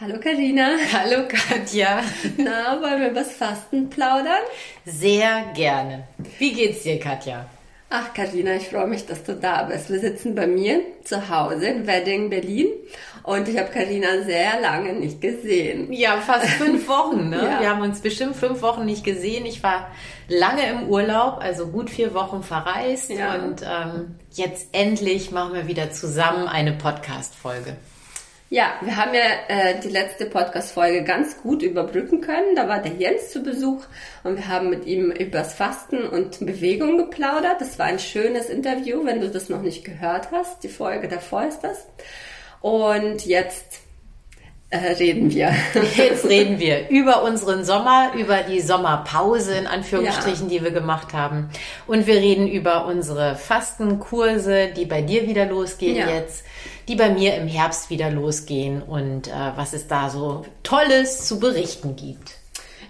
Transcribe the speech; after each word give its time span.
Hallo 0.00 0.20
Karina. 0.20 0.76
Hallo 0.92 1.26
Katja. 1.26 2.04
Na, 2.36 2.80
wollen 2.80 3.00
wir 3.00 3.14
was 3.16 3.32
Fasten 3.32 3.90
plaudern? 3.90 4.44
Sehr 4.84 5.46
gerne. 5.56 6.04
Wie 6.38 6.52
geht's 6.52 6.84
dir, 6.84 7.00
Katja? 7.00 7.46
Ach, 7.90 8.14
Karina, 8.14 8.54
ich 8.54 8.68
freue 8.68 8.86
mich, 8.86 9.06
dass 9.06 9.24
du 9.24 9.34
da 9.34 9.64
bist. 9.64 9.90
Wir 9.90 9.98
sitzen 9.98 10.36
bei 10.36 10.46
mir 10.46 10.82
zu 11.02 11.28
Hause 11.28 11.66
in 11.66 11.88
Wedding, 11.88 12.30
Berlin. 12.30 12.68
Und 13.24 13.48
ich 13.48 13.58
habe 13.58 13.70
Karina 13.70 14.22
sehr 14.22 14.60
lange 14.60 14.92
nicht 14.92 15.20
gesehen. 15.20 15.92
Ja, 15.92 16.18
fast 16.18 16.46
fünf 16.46 16.86
Wochen. 16.88 17.30
Ne? 17.30 17.42
Ja. 17.42 17.60
Wir 17.60 17.68
haben 17.68 17.82
uns 17.82 17.98
bestimmt 17.98 18.36
fünf 18.36 18.62
Wochen 18.62 18.84
nicht 18.84 19.02
gesehen. 19.02 19.46
Ich 19.46 19.64
war 19.64 19.90
lange 20.28 20.64
im 20.70 20.88
Urlaub, 20.88 21.38
also 21.40 21.66
gut 21.66 21.90
vier 21.90 22.14
Wochen 22.14 22.44
verreist. 22.44 23.10
Ja. 23.10 23.34
Und 23.34 23.62
ähm, 23.62 24.14
jetzt 24.30 24.68
endlich 24.70 25.32
machen 25.32 25.54
wir 25.54 25.66
wieder 25.66 25.90
zusammen 25.90 26.46
eine 26.46 26.74
Podcast-Folge. 26.74 27.76
Ja, 28.50 28.78
wir 28.80 28.96
haben 28.96 29.12
ja 29.12 29.20
äh, 29.48 29.78
die 29.78 29.90
letzte 29.90 30.24
Podcast-Folge 30.24 31.04
ganz 31.04 31.36
gut 31.42 31.62
überbrücken 31.62 32.22
können. 32.22 32.56
Da 32.56 32.66
war 32.66 32.80
der 32.80 32.92
Jens 32.92 33.30
zu 33.30 33.42
Besuch 33.42 33.84
und 34.24 34.36
wir 34.36 34.48
haben 34.48 34.70
mit 34.70 34.86
ihm 34.86 35.10
übers 35.10 35.52
Fasten 35.52 36.08
und 36.08 36.40
Bewegung 36.40 36.96
geplaudert. 36.96 37.60
Das 37.60 37.78
war 37.78 37.84
ein 37.84 37.98
schönes 37.98 38.48
Interview, 38.48 39.04
wenn 39.04 39.20
du 39.20 39.28
das 39.28 39.50
noch 39.50 39.60
nicht 39.60 39.84
gehört 39.84 40.32
hast. 40.32 40.64
Die 40.64 40.70
Folge 40.70 41.08
davor 41.08 41.46
ist 41.46 41.60
das. 41.60 41.86
Und 42.62 43.26
jetzt 43.26 43.80
reden 44.72 45.30
wir. 45.32 45.54
Jetzt 45.96 46.26
reden 46.26 46.58
wir 46.58 46.88
über 46.90 47.22
unseren 47.22 47.64
Sommer, 47.64 48.12
über 48.14 48.42
die 48.42 48.60
Sommerpause 48.60 49.54
in 49.54 49.66
Anführungsstrichen, 49.66 50.48
die 50.48 50.62
wir 50.62 50.70
gemacht 50.70 51.12
haben. 51.14 51.48
Und 51.86 52.06
wir 52.06 52.16
reden 52.16 52.46
über 52.48 52.86
unsere 52.86 53.36
Fastenkurse, 53.36 54.68
die 54.76 54.84
bei 54.84 55.02
dir 55.02 55.26
wieder 55.26 55.46
losgehen 55.46 55.96
Ja. 55.96 56.08
jetzt, 56.08 56.44
die 56.86 56.96
bei 56.96 57.08
mir 57.10 57.36
im 57.36 57.48
Herbst 57.48 57.90
wieder 57.90 58.10
losgehen 58.10 58.82
und 58.82 59.28
äh, 59.28 59.32
was 59.56 59.72
es 59.72 59.86
da 59.88 60.10
so 60.10 60.44
Tolles 60.62 61.26
zu 61.26 61.40
berichten 61.40 61.96
gibt. 61.96 62.37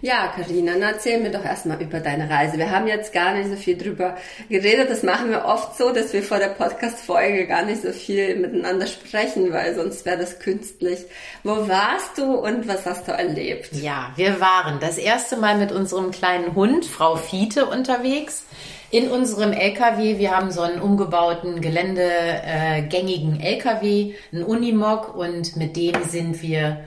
Ja, 0.00 0.28
Karina, 0.28 0.74
na 0.78 0.90
erzähl 0.90 1.18
mir 1.20 1.30
doch 1.30 1.44
erstmal 1.44 1.82
über 1.82 1.98
deine 1.98 2.30
Reise. 2.30 2.56
Wir 2.56 2.70
haben 2.70 2.86
jetzt 2.86 3.12
gar 3.12 3.34
nicht 3.34 3.50
so 3.50 3.56
viel 3.56 3.76
drüber 3.76 4.16
geredet. 4.48 4.90
Das 4.90 5.02
machen 5.02 5.30
wir 5.30 5.44
oft 5.44 5.76
so, 5.76 5.90
dass 5.90 6.12
wir 6.12 6.22
vor 6.22 6.38
der 6.38 6.50
Podcast-Folge 6.50 7.48
gar 7.48 7.64
nicht 7.64 7.82
so 7.82 7.90
viel 7.90 8.36
miteinander 8.36 8.86
sprechen, 8.86 9.52
weil 9.52 9.74
sonst 9.74 10.06
wäre 10.06 10.18
das 10.18 10.38
künstlich. 10.38 11.00
Wo 11.42 11.68
warst 11.68 12.16
du 12.16 12.34
und 12.34 12.68
was 12.68 12.86
hast 12.86 13.08
du 13.08 13.12
erlebt? 13.12 13.72
Ja, 13.72 14.12
wir 14.14 14.40
waren 14.40 14.78
das 14.78 14.98
erste 14.98 15.36
Mal 15.36 15.58
mit 15.58 15.72
unserem 15.72 16.12
kleinen 16.12 16.54
Hund, 16.54 16.84
Frau 16.84 17.16
Fiete, 17.16 17.66
unterwegs. 17.66 18.44
In 18.90 19.10
unserem 19.10 19.52
LKW, 19.52 20.18
wir 20.18 20.34
haben 20.34 20.50
so 20.50 20.62
einen 20.62 20.80
umgebauten, 20.80 21.60
geländegängigen 21.60 23.40
LKW, 23.40 24.14
einen 24.32 24.44
Unimog 24.44 25.14
und 25.14 25.56
mit 25.56 25.76
dem 25.76 26.04
sind 26.04 26.40
wir 26.40 26.84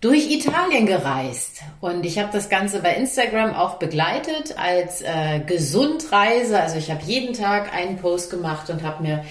durch 0.00 0.30
Italien 0.30 0.86
gereist. 0.86 1.62
Und 1.80 2.04
ich 2.04 2.18
habe 2.18 2.28
das 2.32 2.48
Ganze 2.48 2.80
bei 2.80 2.94
Instagram 2.94 3.54
auch 3.54 3.74
begleitet 3.78 4.54
als 4.58 5.02
äh, 5.02 5.40
Gesundreise. 5.46 6.60
Also 6.60 6.76
ich 6.76 6.90
habe 6.90 7.02
jeden 7.04 7.34
Tag 7.34 7.74
einen 7.74 7.96
Post 7.96 8.30
gemacht 8.30 8.70
und 8.70 8.82
habe 8.82 9.02
mir 9.02 9.24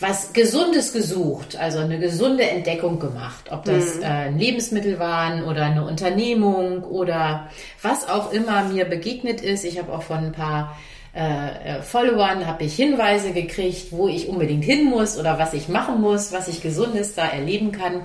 was 0.00 0.32
Gesundes 0.32 0.92
gesucht, 0.92 1.56
also 1.56 1.78
eine 1.78 1.98
gesunde 1.98 2.44
Entdeckung 2.44 2.98
gemacht, 2.98 3.50
ob 3.50 3.64
das 3.64 3.98
äh, 3.98 4.28
Lebensmittel 4.30 4.98
waren 4.98 5.44
oder 5.44 5.66
eine 5.66 5.86
Unternehmung 5.86 6.82
oder 6.82 7.48
was 7.80 8.08
auch 8.08 8.32
immer 8.32 8.64
mir 8.64 8.86
begegnet 8.86 9.40
ist. 9.40 9.64
Ich 9.64 9.78
habe 9.78 9.92
auch 9.92 10.02
von 10.02 10.18
ein 10.18 10.32
paar 10.32 10.76
äh, 11.14 11.76
äh, 11.76 11.82
Followern 11.82 12.46
habe 12.46 12.64
ich 12.64 12.74
Hinweise 12.74 13.32
gekriegt, 13.32 13.92
wo 13.92 14.08
ich 14.08 14.28
unbedingt 14.28 14.64
hin 14.64 14.84
muss 14.84 15.16
oder 15.16 15.38
was 15.38 15.54
ich 15.54 15.68
machen 15.68 16.00
muss, 16.00 16.32
was 16.32 16.48
ich 16.48 16.60
Gesundes 16.60 17.14
da 17.14 17.26
erleben 17.26 17.70
kann. 17.70 18.04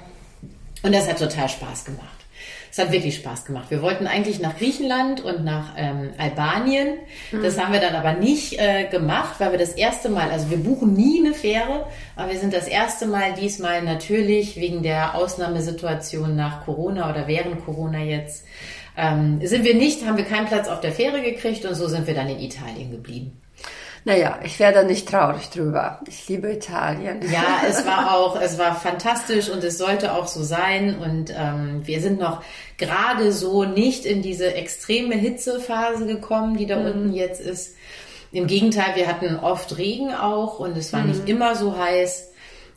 Und 0.83 0.93
das 0.95 1.07
hat 1.07 1.19
total 1.19 1.49
Spaß 1.49 1.85
gemacht. 1.85 2.19
Es 2.71 2.77
hat 2.77 2.91
wirklich 2.91 3.15
Spaß 3.15 3.45
gemacht. 3.45 3.65
Wir 3.69 3.81
wollten 3.81 4.05
eigentlich 4.05 4.39
nach 4.39 4.57
Griechenland 4.57 5.21
und 5.21 5.43
nach 5.43 5.73
ähm, 5.75 6.11
Albanien. 6.17 6.97
Das 7.41 7.59
haben 7.59 7.73
wir 7.73 7.79
dann 7.79 7.95
aber 7.95 8.13
nicht 8.13 8.59
äh, 8.59 8.85
gemacht, 8.85 9.35
weil 9.39 9.51
wir 9.51 9.57
das 9.57 9.73
erste 9.73 10.07
Mal, 10.09 10.29
also 10.29 10.51
wir 10.51 10.57
buchen 10.57 10.93
nie 10.93 11.19
eine 11.19 11.33
Fähre, 11.33 11.87
aber 12.15 12.31
wir 12.31 12.39
sind 12.39 12.53
das 12.53 12.67
erste 12.67 13.07
Mal 13.07 13.33
diesmal 13.33 13.81
natürlich 13.81 14.55
wegen 14.55 14.83
der 14.83 15.15
Ausnahmesituation 15.15 16.35
nach 16.35 16.63
Corona 16.63 17.09
oder 17.09 17.27
während 17.27 17.65
Corona 17.65 17.99
jetzt, 18.03 18.45
ähm, 18.95 19.39
sind 19.43 19.63
wir 19.63 19.73
nicht, 19.73 20.05
haben 20.05 20.17
wir 20.17 20.25
keinen 20.25 20.47
Platz 20.47 20.67
auf 20.67 20.79
der 20.79 20.91
Fähre 20.91 21.23
gekriegt 21.23 21.65
und 21.65 21.73
so 21.73 21.87
sind 21.87 22.05
wir 22.05 22.13
dann 22.13 22.29
in 22.29 22.39
Italien 22.39 22.91
geblieben. 22.91 23.41
Naja, 24.05 24.39
ich 24.43 24.59
wäre 24.59 24.73
da 24.73 24.83
nicht 24.83 25.07
traurig 25.07 25.49
drüber. 25.49 25.99
Ich 26.07 26.27
liebe 26.27 26.51
Italien. 26.51 27.21
Ja, 27.31 27.61
es 27.67 27.85
war 27.87 28.15
auch, 28.15 28.39
es 28.39 28.57
war 28.57 28.75
fantastisch 28.75 29.49
und 29.49 29.63
es 29.63 29.77
sollte 29.77 30.13
auch 30.13 30.27
so 30.27 30.43
sein. 30.43 30.97
Und 30.97 31.33
ähm, 31.35 31.85
wir 31.85 32.01
sind 32.01 32.19
noch 32.19 32.43
gerade 32.77 33.31
so 33.31 33.63
nicht 33.63 34.05
in 34.05 34.21
diese 34.21 34.53
extreme 34.53 35.15
Hitzephase 35.15 36.05
gekommen, 36.05 36.57
die 36.57 36.65
da 36.65 36.77
unten 36.77 37.13
jetzt 37.13 37.41
ist. 37.41 37.75
Im 38.31 38.47
Gegenteil, 38.47 38.95
wir 38.95 39.07
hatten 39.07 39.37
oft 39.37 39.77
Regen 39.77 40.13
auch 40.13 40.59
und 40.59 40.77
es 40.77 40.93
war 40.93 41.03
nicht 41.03 41.27
immer 41.27 41.55
so 41.55 41.77
heiß, 41.77 42.31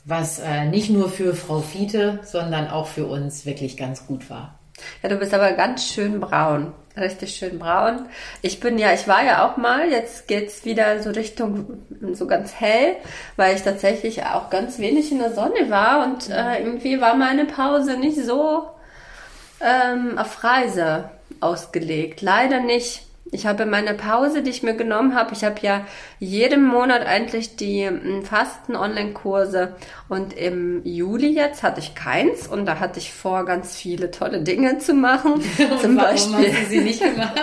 was 0.04 0.38
äh, 0.38 0.64
nicht 0.64 0.90
nur 0.90 1.10
für 1.10 1.34
Frau 1.34 1.60
Fiete, 1.60 2.20
sondern 2.24 2.68
auch 2.68 2.86
für 2.86 3.06
uns 3.06 3.44
wirklich 3.44 3.76
ganz 3.76 4.06
gut 4.06 4.30
war. 4.30 4.58
Ja, 5.03 5.09
du 5.09 5.16
bist 5.16 5.34
aber 5.34 5.53
ganz 5.53 5.87
schön 5.87 6.20
braun. 6.20 6.72
Richtig 6.97 7.37
schön 7.37 7.59
braun. 7.59 8.06
Ich 8.43 8.60
bin 8.60 8.78
ja, 8.78 8.93
ich 8.93 9.09
war 9.09 9.25
ja 9.25 9.47
auch 9.47 9.56
mal, 9.56 9.91
jetzt 9.91 10.28
geht's 10.28 10.66
wieder 10.66 11.03
so 11.03 11.10
Richtung 11.10 11.82
so 12.12 12.26
ganz 12.26 12.54
hell, 12.54 12.97
weil 13.37 13.56
ich 13.56 13.62
tatsächlich 13.62 14.25
auch 14.25 14.50
ganz 14.50 14.78
wenig 14.78 15.10
in 15.10 15.19
der 15.19 15.32
Sonne 15.32 15.70
war 15.70 16.04
und 16.04 16.28
äh, 16.28 16.62
irgendwie 16.62 17.00
war 17.00 17.15
meine 17.15 17.47
Pause 17.47 17.97
nicht 17.97 18.19
so 18.22 18.69
ähm, 19.60 20.19
auf 20.19 20.44
Reise 20.44 21.10
ausgelegt. 21.41 22.20
Leider 22.20 22.60
nicht. 22.60 23.06
Ich 23.30 23.46
habe 23.46 23.66
meine 23.66 23.94
Pause, 23.94 24.42
die 24.42 24.50
ich 24.50 24.62
mir 24.62 24.74
genommen 24.74 25.14
habe, 25.14 25.32
ich 25.32 25.44
habe 25.44 25.54
ja 25.62 25.86
jeden 26.18 26.66
Monat 26.66 27.06
eigentlich 27.06 27.56
die 27.56 27.82
ähm, 27.82 28.24
Fasten-Online-Kurse 28.24 29.76
und 30.08 30.32
im 30.34 30.84
Juli 30.84 31.28
jetzt 31.28 31.62
hatte 31.62 31.80
ich 31.80 31.94
keins 31.94 32.48
und 32.48 32.66
da 32.66 32.80
hatte 32.80 32.98
ich 32.98 33.12
vor, 33.12 33.44
ganz 33.44 33.76
viele 33.76 34.10
tolle 34.10 34.42
Dinge 34.42 34.78
zu 34.78 34.92
machen. 34.94 35.40
Zum 35.80 35.96
Warum 35.96 35.96
Beispiel. 35.96 36.52
hast 36.52 36.62
du 36.62 36.66
sie 36.66 36.80
nicht 36.80 37.00
gemacht? 37.02 37.40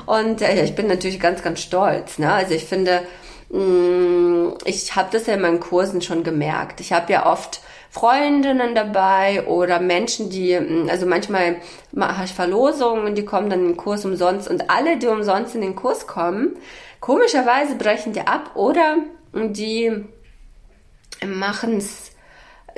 Und 0.07 0.41
äh, 0.41 0.63
ich 0.63 0.77
bin 0.77 0.87
natürlich 0.87 1.19
ganz, 1.19 1.43
ganz 1.43 1.61
stolz. 1.63 2.19
Ne? 2.19 2.33
Also 2.33 2.55
ich 2.55 2.67
finde, 2.67 3.03
mh, 3.51 3.59
mm, 3.59 4.55
ich 4.67 4.95
habe 4.95 5.09
das 5.11 5.27
ja 5.27 5.35
in 5.35 5.41
meinen 5.41 5.59
Kursen 5.59 6.01
schon 6.01 6.23
gemerkt. 6.23 6.81
Ich 6.81 6.93
habe 6.93 7.13
ja 7.13 7.27
oft 7.27 7.61
Freundinnen 7.91 8.75
dabei 8.75 9.47
oder 9.47 9.81
Menschen, 9.81 10.31
die, 10.31 10.59
mm, 10.59 10.89
also 10.91 11.07
manchmal 11.07 11.57
mache 11.93 12.25
ich 12.25 12.35
Verlosungen, 12.35 13.15
die 13.15 13.25
kommen 13.25 13.51
dann 13.51 13.61
in 13.61 13.67
den 13.69 13.77
Kurs 13.77 14.05
umsonst 14.05 14.49
und 14.49 14.71
alle, 14.71 14.99
die 14.99 15.07
umsonst 15.07 15.55
in 15.55 15.63
den 15.63 15.75
Kurs 15.75 16.07
kommen, 16.07 16.57
komischerweise 17.01 17.77
brechen 17.77 18.13
die 18.13 18.21
ab 18.21 18.53
oder 18.55 18.99
die 19.35 20.05
machen 21.25 21.79
es 21.79 22.13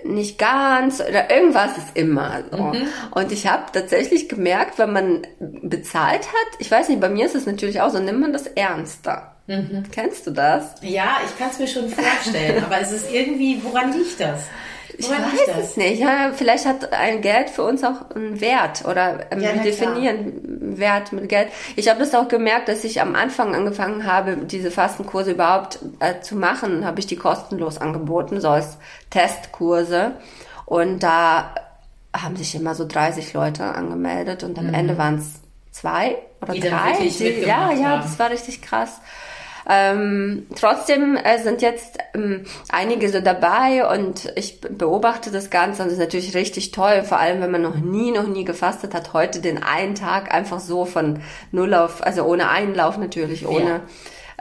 nicht 0.05 0.39
ganz 0.39 1.01
oder 1.01 1.31
irgendwas 1.31 1.77
ist 1.77 1.95
immer 1.95 2.43
so. 2.51 2.57
Mhm. 2.57 2.89
Und 3.11 3.33
ich 3.33 3.47
habe 3.47 3.65
tatsächlich 3.73 4.29
gemerkt, 4.29 4.79
wenn 4.79 4.93
man 4.93 5.27
bezahlt 5.39 6.23
hat, 6.23 6.59
ich 6.59 6.71
weiß 6.71 6.89
nicht, 6.89 7.01
bei 7.01 7.09
mir 7.09 7.27
ist 7.27 7.35
es 7.35 7.47
natürlich 7.47 7.81
auch 7.81 7.91
so, 7.91 7.99
nimmt 7.99 8.21
man 8.21 8.33
das 8.33 8.47
ernster. 8.47 9.35
Mhm. 9.47 9.83
Kennst 9.91 10.27
du 10.27 10.31
das? 10.31 10.75
Ja, 10.83 11.19
ich 11.25 11.37
kann 11.39 11.51
es 11.51 11.59
mir 11.59 11.67
schon 11.67 11.89
vorstellen, 11.89 12.65
aber 12.65 12.81
es 12.81 12.93
ist 12.93 13.13
irgendwie, 13.13 13.61
woran 13.63 13.93
liegt 13.93 14.21
das? 14.21 14.45
Ich 15.01 15.09
Woran 15.09 15.23
weiß 15.23 15.65
es 15.65 15.77
nicht. 15.79 15.99
Ja, 15.99 16.31
vielleicht 16.35 16.67
hat 16.67 16.93
ein 16.93 17.23
Geld 17.23 17.49
für 17.49 17.63
uns 17.63 17.83
auch 17.83 18.11
einen 18.15 18.39
Wert 18.43 18.85
oder 18.85 19.33
ähm, 19.33 19.41
ja, 19.41 19.55
wir 19.55 19.63
definieren 19.63 20.43
klar. 20.43 20.79
Wert 20.79 21.13
mit 21.13 21.31
Geld. 21.31 21.49
Ich 21.77 21.89
habe 21.89 22.01
das 22.01 22.15
auch 22.15 22.29
gemerkt, 22.29 22.69
dass 22.69 22.85
ich 22.85 23.01
am 23.01 23.15
Anfang 23.15 23.55
angefangen 23.55 24.05
habe, 24.05 24.37
diese 24.37 24.71
Fastenkurse 24.71 25.31
überhaupt 25.33 25.79
äh, 26.01 26.21
zu 26.21 26.37
machen, 26.37 26.85
habe 26.85 27.01
ich 27.01 27.07
die 27.07 27.17
kostenlos 27.17 27.79
angeboten, 27.79 28.43
so 28.43 28.51
als 28.51 28.77
Testkurse. 29.09 30.13
Und 30.67 31.03
da 31.03 31.55
haben 32.15 32.37
sich 32.37 32.55
immer 32.55 32.75
so 32.75 32.87
30 32.87 33.33
Leute 33.33 33.65
angemeldet 33.65 34.45
und 34.45 34.59
am 34.59 34.67
mhm. 34.67 34.75
Ende 34.75 34.99
waren 34.99 35.17
es 35.17 35.41
zwei 35.71 36.19
oder 36.43 36.53
die 36.53 36.61
drei. 36.61 36.93
Die, 37.01 37.41
ja, 37.41 37.73
ja, 37.73 37.97
das 37.97 38.19
war 38.19 38.31
richtig 38.31 38.61
krass. 38.61 39.01
Ähm, 39.73 40.49
trotzdem 40.59 41.17
äh, 41.17 41.39
sind 41.39 41.63
jetzt 41.63 41.99
ähm, 42.15 42.43
einige 42.71 43.09
so 43.09 43.21
dabei 43.21 43.89
und 43.89 44.33
ich 44.35 44.61
beobachte 44.61 45.31
das 45.31 45.49
Ganze 45.49 45.83
und 45.83 45.89
es 45.89 45.93
ist 45.95 46.01
natürlich 46.01 46.35
richtig 46.35 46.73
toll, 46.73 47.05
vor 47.05 47.21
allem 47.21 47.41
wenn 47.41 47.53
man 47.53 47.63
noch 47.63 47.77
nie, 47.77 48.11
noch 48.11 48.27
nie 48.27 48.45
gefastet 48.45 48.95
hat, 48.95 49.13
heute 49.13 49.41
den 49.41 49.63
einen 49.63 49.95
Tag 49.95 50.35
einfach 50.35 50.59
so 50.59 50.87
von 50.87 51.21
Null 51.53 51.73
auf, 51.75 52.05
also 52.05 52.25
ohne 52.25 52.49
Einlauf 52.49 52.99
natürlich, 52.99 53.47
ohne, 53.47 53.83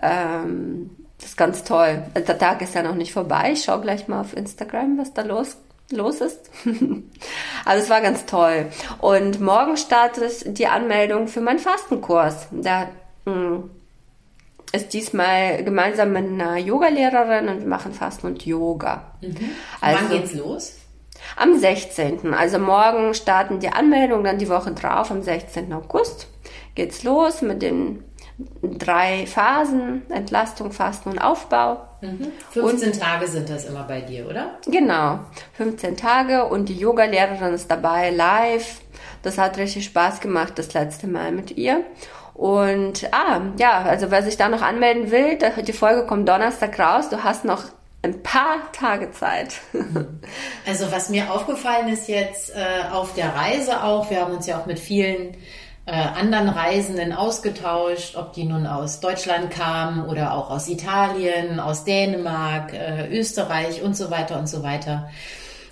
ja. 0.02 0.42
ähm, 0.42 0.90
das 1.20 1.30
ist 1.30 1.38
ganz 1.38 1.64
toll. 1.64 2.02
Also 2.16 2.26
der 2.26 2.40
Tag 2.40 2.64
ist 2.64 2.74
ja 2.74 2.82
noch 2.82 2.96
nicht 2.96 3.14
vorbei. 3.14 3.52
Ich 3.54 3.66
schau 3.66 3.80
gleich 3.82 4.08
mal 4.08 4.22
auf 4.22 4.36
Instagram, 4.36 4.98
was 4.98 5.14
da 5.14 5.22
los 5.22 5.58
los 5.92 6.22
ist. 6.22 6.50
also 7.66 7.84
es 7.84 7.90
war 7.90 8.02
ganz 8.02 8.26
toll. 8.26 8.68
Und 9.00 9.42
morgen 9.42 9.78
startet 9.78 10.58
die 10.58 10.68
Anmeldung 10.68 11.28
für 11.28 11.42
meinen 11.42 11.60
Fastenkurs. 11.60 12.48
Da 12.52 12.90
mh, 13.26 13.34
hm, 13.34 13.70
ist 14.72 14.94
diesmal 14.94 15.64
gemeinsam 15.64 16.14
mit 16.14 16.26
einer 16.26 16.58
Yogalehrerin 16.58 17.50
und 17.50 17.62
wir 17.62 17.68
machen 17.68 17.94
Fasten 17.94 18.28
und 18.28 18.46
Yoga. 18.46 19.14
Mhm. 19.22 19.36
Also, 19.82 20.02
Wann 20.02 20.10
geht's 20.10 20.34
los? 20.34 20.74
Am 21.36 21.58
16. 21.58 22.34
Also 22.34 22.60
morgen 22.60 23.14
starten 23.14 23.60
die 23.60 23.70
Anmeldungen, 23.70 24.24
dann 24.24 24.38
die 24.38 24.50
Woche 24.50 24.72
drauf, 24.72 25.12
am 25.12 25.22
16. 25.22 25.72
August 25.74 26.28
geht's 26.76 27.04
los 27.04 27.42
mit 27.42 27.62
den 27.62 28.04
drei 28.62 29.26
Phasen, 29.26 30.04
Entlastung, 30.10 30.72
Fasten 30.72 31.10
und 31.10 31.20
Aufbau. 31.20 31.82
Mhm. 32.02 32.32
15 32.52 32.92
und, 32.92 33.00
Tage 33.00 33.28
sind 33.28 33.50
das 33.50 33.66
immer 33.66 33.84
bei 33.84 34.00
dir, 34.02 34.28
oder? 34.28 34.58
Genau, 34.66 35.20
15 35.54 35.98
Tage 35.98 36.46
und 36.46 36.70
die 36.70 36.78
Yogalehrerin 36.78 37.54
ist 37.54 37.70
dabei 37.70 38.12
live. 38.12 38.80
Das 39.22 39.38
hat 39.38 39.58
richtig 39.58 39.86
Spaß 39.86 40.22
gemacht 40.22 40.54
das 40.56 40.74
letzte 40.74 41.08
Mal 41.08 41.34
mit 41.34 41.58
ihr. 41.58 41.84
Und 42.40 43.10
ah, 43.12 43.42
ja, 43.58 43.82
also 43.82 44.12
wer 44.12 44.24
sich 44.24 44.38
da 44.38 44.48
noch 44.48 44.62
anmelden 44.62 45.12
will, 45.12 45.38
die 45.62 45.74
Folge 45.74 46.06
kommt 46.06 46.30
Donnerstag 46.30 46.80
raus. 46.80 47.10
Du 47.10 47.22
hast 47.22 47.44
noch 47.44 47.66
ein 48.02 48.24
paar 48.24 48.72
Tage 48.72 49.12
Zeit. 49.12 49.56
also 50.66 50.90
was 50.90 51.10
mir 51.10 51.34
aufgefallen 51.34 51.90
ist 51.90 52.08
jetzt 52.08 52.56
äh, 52.56 52.94
auf 52.94 53.14
der 53.14 53.36
Reise 53.36 53.84
auch, 53.84 54.10
wir 54.10 54.22
haben 54.22 54.34
uns 54.34 54.48
ja 54.48 54.58
auch 54.58 54.68
mit 54.68 54.80
vielen 54.80 55.36
äh, 55.86 55.92
anderen 55.92 56.48
Reisenden 56.48 57.12
ausgetauscht, 57.12 58.16
ob 58.16 58.32
die 58.32 58.46
nun 58.46 58.68
aus 58.68 59.02
Deutschland 59.02 59.52
kamen 59.52 60.08
oder 60.08 60.34
auch 60.34 60.50
aus 60.50 60.70
Italien, 60.70 61.60
aus 61.60 61.84
Dänemark, 61.84 62.72
äh, 62.74 63.10
Österreich 63.10 63.82
und 63.82 63.98
so 63.98 64.12
weiter 64.12 64.40
und 64.40 64.48
so 64.48 64.64
weiter. 64.64 65.10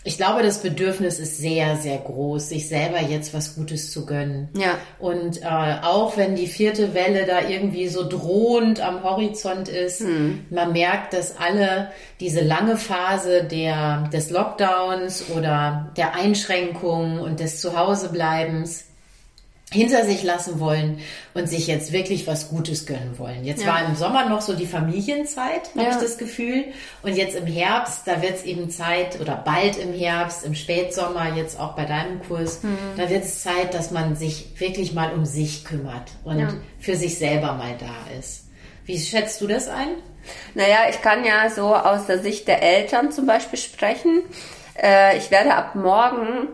Ich 0.08 0.16
glaube, 0.16 0.42
das 0.42 0.60
Bedürfnis 0.60 1.20
ist 1.20 1.38
sehr, 1.38 1.76
sehr 1.76 1.98
groß, 1.98 2.48
sich 2.48 2.70
selber 2.70 3.02
jetzt 3.02 3.34
was 3.34 3.56
Gutes 3.56 3.92
zu 3.92 4.06
gönnen. 4.06 4.48
Ja. 4.58 4.78
Und 5.00 5.42
äh, 5.42 5.46
auch 5.46 6.16
wenn 6.16 6.38
die 6.38 6.48
vierte 6.48 6.94
Welle 6.94 7.26
da 7.26 7.42
irgendwie 7.46 7.90
so 7.90 8.08
drohend 8.08 8.80
am 8.80 9.04
Horizont 9.04 9.68
ist, 9.68 10.00
hm. 10.00 10.46
man 10.50 10.72
merkt, 10.72 11.12
dass 11.12 11.36
alle 11.38 11.92
diese 12.22 12.40
lange 12.40 12.78
Phase 12.78 13.44
der, 13.44 14.08
des 14.14 14.30
Lockdowns 14.30 15.26
oder 15.36 15.92
der 15.98 16.16
Einschränkungen 16.16 17.20
und 17.20 17.42
des 17.42 17.60
Zuhausebleibens 17.60 18.87
hinter 19.72 20.06
sich 20.06 20.24
lassen 20.24 20.62
wollen 20.62 21.00
und 21.34 21.50
sich 21.50 21.68
jetzt 21.68 21.92
wirklich 21.92 22.26
was 22.26 22.50
Gutes 22.50 22.86
gönnen 22.86 23.20
wollen. 23.20 23.44
Jetzt 23.44 23.64
ja. 23.64 23.74
war 23.74 23.86
im 23.86 23.96
Sommer 23.96 24.30
noch 24.30 24.40
so 24.40 24.54
die 24.54 24.66
Familienzeit, 24.66 25.70
habe 25.76 25.84
ja. 25.84 25.90
ich 25.90 25.98
das 25.98 26.18
Gefühl. 26.18 26.66
Und 27.04 27.18
jetzt 27.18 27.36
im 27.36 27.46
Herbst, 27.46 28.04
da 28.06 28.22
wird 28.22 28.36
es 28.36 28.44
eben 28.44 28.70
Zeit, 28.70 29.20
oder 29.20 29.36
bald 29.36 29.78
im 29.78 29.94
Herbst, 29.94 30.46
im 30.46 30.56
Spätsommer, 30.56 31.36
jetzt 31.36 31.60
auch 31.60 31.76
bei 31.76 31.84
deinem 31.84 32.22
Kurs, 32.24 32.64
mhm. 32.64 32.78
da 32.96 33.10
wird 33.10 33.26
es 33.26 33.44
Zeit, 33.44 33.74
dass 33.74 33.92
man 33.92 34.16
sich 34.16 34.58
wirklich 34.58 34.94
mal 34.94 35.12
um 35.12 35.26
sich 35.26 35.66
kümmert 35.66 36.12
und 36.24 36.40
ja. 36.40 36.54
für 36.80 36.96
sich 36.96 37.18
selber 37.18 37.54
mal 37.54 37.76
da 37.78 38.18
ist. 38.18 38.46
Wie 38.86 38.98
schätzt 38.98 39.42
du 39.42 39.48
das 39.48 39.68
ein? 39.68 39.90
Naja, 40.54 40.90
ich 40.90 41.02
kann 41.02 41.26
ja 41.26 41.50
so 41.50 41.76
aus 41.76 42.06
der 42.06 42.20
Sicht 42.20 42.48
der 42.48 42.64
Eltern 42.64 43.12
zum 43.12 43.26
Beispiel 43.26 43.60
sprechen. 43.60 44.22
Äh, 44.82 45.18
ich 45.18 45.30
werde 45.30 45.56
ab 45.56 45.76
morgen 45.76 46.50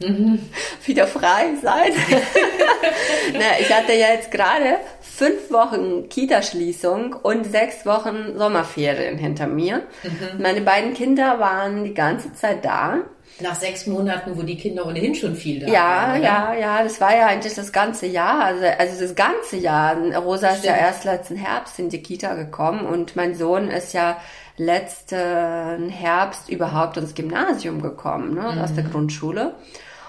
mhm. 0.00 0.38
wieder 0.84 1.06
frei 1.06 1.54
sein. 1.62 1.92
Na, 3.32 3.60
ich 3.60 3.72
hatte 3.72 3.92
ja 3.92 4.08
jetzt 4.12 4.30
gerade 4.30 4.78
fünf 5.00 5.50
Wochen 5.50 6.08
Kitaschließung 6.08 7.14
und 7.14 7.44
sechs 7.44 7.86
Wochen 7.86 8.36
Sommerferien 8.36 9.18
hinter 9.18 9.46
mir. 9.46 9.82
Mhm. 10.02 10.42
Meine 10.42 10.60
beiden 10.60 10.94
Kinder 10.94 11.38
waren 11.40 11.84
die 11.84 11.94
ganze 11.94 12.34
Zeit 12.34 12.64
da. 12.64 13.00
Nach 13.40 13.54
sechs 13.54 13.86
Monaten, 13.86 14.36
wo 14.36 14.42
die 14.42 14.56
Kinder 14.56 14.86
ohnehin 14.86 15.14
schon 15.14 15.34
viel 15.34 15.60
da 15.60 15.66
ja, 15.66 15.74
waren. 15.74 16.22
Ja, 16.22 16.54
ja, 16.54 16.60
ja, 16.60 16.82
das 16.82 17.00
war 17.00 17.14
ja 17.14 17.26
eigentlich 17.26 17.54
das 17.54 17.70
ganze 17.70 18.06
Jahr. 18.06 18.44
Also, 18.44 18.64
also 18.64 19.00
das 19.00 19.14
ganze 19.14 19.56
Jahr. 19.56 19.96
Rosa 20.16 20.48
Stimmt. 20.48 20.58
ist 20.58 20.64
ja 20.64 20.76
erst 20.76 21.04
letzten 21.04 21.36
Herbst 21.36 21.78
in 21.78 21.90
die 21.90 22.02
Kita 22.02 22.34
gekommen 22.34 22.86
und 22.86 23.14
mein 23.14 23.34
Sohn 23.34 23.68
ist 23.68 23.92
ja 23.92 24.16
letzten 24.56 25.90
Herbst 25.90 26.48
überhaupt 26.48 26.96
ins 26.96 27.14
Gymnasium 27.14 27.82
gekommen, 27.82 28.34
ne, 28.34 28.52
mhm. 28.52 28.60
aus 28.62 28.74
der 28.74 28.84
Grundschule. 28.84 29.54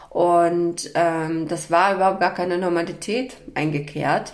Und 0.10 0.92
ähm, 0.96 1.48
das 1.48 1.70
war 1.70 1.96
überhaupt 1.96 2.22
gar 2.22 2.34
keine 2.34 2.58
Normalität 2.58 3.38
eingekehrt. 3.56 4.34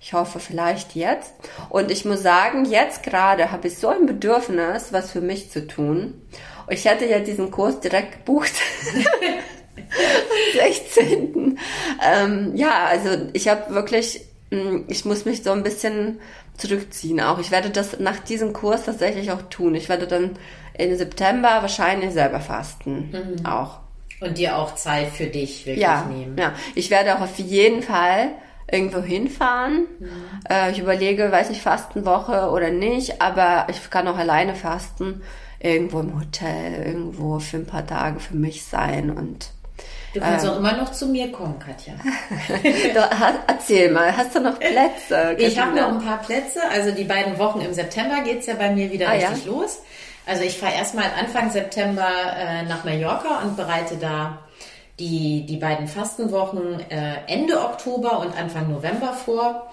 Ich 0.00 0.12
hoffe 0.12 0.38
vielleicht 0.38 0.94
jetzt. 0.94 1.34
Und 1.70 1.90
ich 1.90 2.04
muss 2.04 2.22
sagen, 2.22 2.64
jetzt 2.64 3.02
gerade 3.02 3.50
habe 3.50 3.66
ich 3.66 3.78
so 3.78 3.88
ein 3.88 4.06
Bedürfnis, 4.06 4.92
was 4.92 5.10
für 5.10 5.20
mich 5.20 5.50
zu 5.50 5.66
tun. 5.66 6.22
Ich 6.70 6.86
hatte 6.86 7.06
ja 7.06 7.20
diesen 7.20 7.50
Kurs 7.50 7.80
direkt 7.80 8.24
gebucht. 8.24 8.52
16. 10.52 11.58
Ähm, 12.04 12.52
ja, 12.54 12.86
also 12.86 13.10
ich 13.32 13.48
habe 13.48 13.74
wirklich, 13.74 14.22
hm, 14.50 14.84
ich 14.88 15.04
muss 15.04 15.24
mich 15.24 15.42
so 15.42 15.52
ein 15.52 15.62
bisschen 15.62 16.20
zurückziehen 16.56 17.20
auch. 17.20 17.38
Ich 17.38 17.50
werde 17.50 17.70
das 17.70 18.00
nach 18.00 18.18
diesem 18.18 18.52
Kurs 18.52 18.84
tatsächlich 18.84 19.30
auch 19.30 19.42
tun. 19.42 19.74
Ich 19.74 19.88
werde 19.88 20.06
dann 20.06 20.36
im 20.76 20.96
September 20.96 21.58
wahrscheinlich 21.60 22.12
selber 22.12 22.40
fasten. 22.40 23.10
Mhm. 23.10 23.46
Auch. 23.46 23.80
Und 24.20 24.38
dir 24.38 24.56
auch 24.56 24.74
Zeit 24.74 25.08
für 25.08 25.26
dich 25.26 25.64
wirklich 25.64 25.82
ja, 25.82 26.04
nehmen. 26.04 26.36
Ja, 26.36 26.52
ich 26.74 26.90
werde 26.90 27.16
auch 27.16 27.20
auf 27.20 27.38
jeden 27.38 27.82
Fall 27.82 28.32
irgendwo 28.70 29.00
hinfahren. 29.00 29.86
Mhm. 29.98 30.10
Äh, 30.48 30.72
ich 30.72 30.80
überlege, 30.80 31.30
weiß 31.30 31.50
ich, 31.50 31.62
Fastenwoche 31.62 32.50
oder 32.50 32.70
nicht, 32.70 33.22
aber 33.22 33.66
ich 33.70 33.90
kann 33.90 34.08
auch 34.08 34.18
alleine 34.18 34.54
fasten. 34.54 35.22
Irgendwo 35.60 36.00
im 36.00 36.18
Hotel, 36.18 36.86
irgendwo 36.86 37.38
für 37.40 37.56
ein 37.56 37.66
paar 37.66 37.86
Tage 37.86 38.20
für 38.20 38.36
mich 38.36 38.64
sein 38.64 39.10
und 39.10 39.50
Du 40.14 40.20
kannst 40.20 40.44
ähm, 40.44 40.52
auch 40.52 40.56
immer 40.56 40.76
noch 40.76 40.90
zu 40.90 41.06
mir 41.06 41.30
kommen, 41.30 41.58
Katja. 41.58 41.94
erzähl 43.46 43.92
mal, 43.92 44.16
hast 44.16 44.34
du 44.34 44.40
noch 44.40 44.58
Plätze? 44.60 45.10
Katja? 45.10 45.46
Ich 45.48 45.58
habe 45.58 45.76
noch 45.76 45.88
ein 45.88 46.02
paar 46.02 46.18
Plätze. 46.18 46.60
Also 46.70 46.92
die 46.92 47.04
beiden 47.04 47.38
Wochen 47.38 47.60
im 47.60 47.74
September 47.74 48.22
geht's 48.22 48.46
ja 48.46 48.54
bei 48.54 48.70
mir 48.70 48.90
wieder 48.90 49.08
ah, 49.08 49.12
richtig 49.12 49.44
ja? 49.44 49.52
los. 49.52 49.80
Also 50.26 50.42
ich 50.42 50.58
fahre 50.58 50.74
erstmal 50.74 51.06
Anfang 51.18 51.50
September 51.50 52.08
äh, 52.36 52.62
nach 52.64 52.84
Mallorca 52.84 53.42
und 53.42 53.56
bereite 53.56 53.96
da 53.96 54.38
die, 54.98 55.46
die 55.46 55.56
beiden 55.56 55.86
Fastenwochen 55.86 56.80
äh, 56.90 57.18
Ende 57.26 57.60
Oktober 57.60 58.20
und 58.20 58.36
Anfang 58.36 58.70
November 58.70 59.12
vor. 59.12 59.70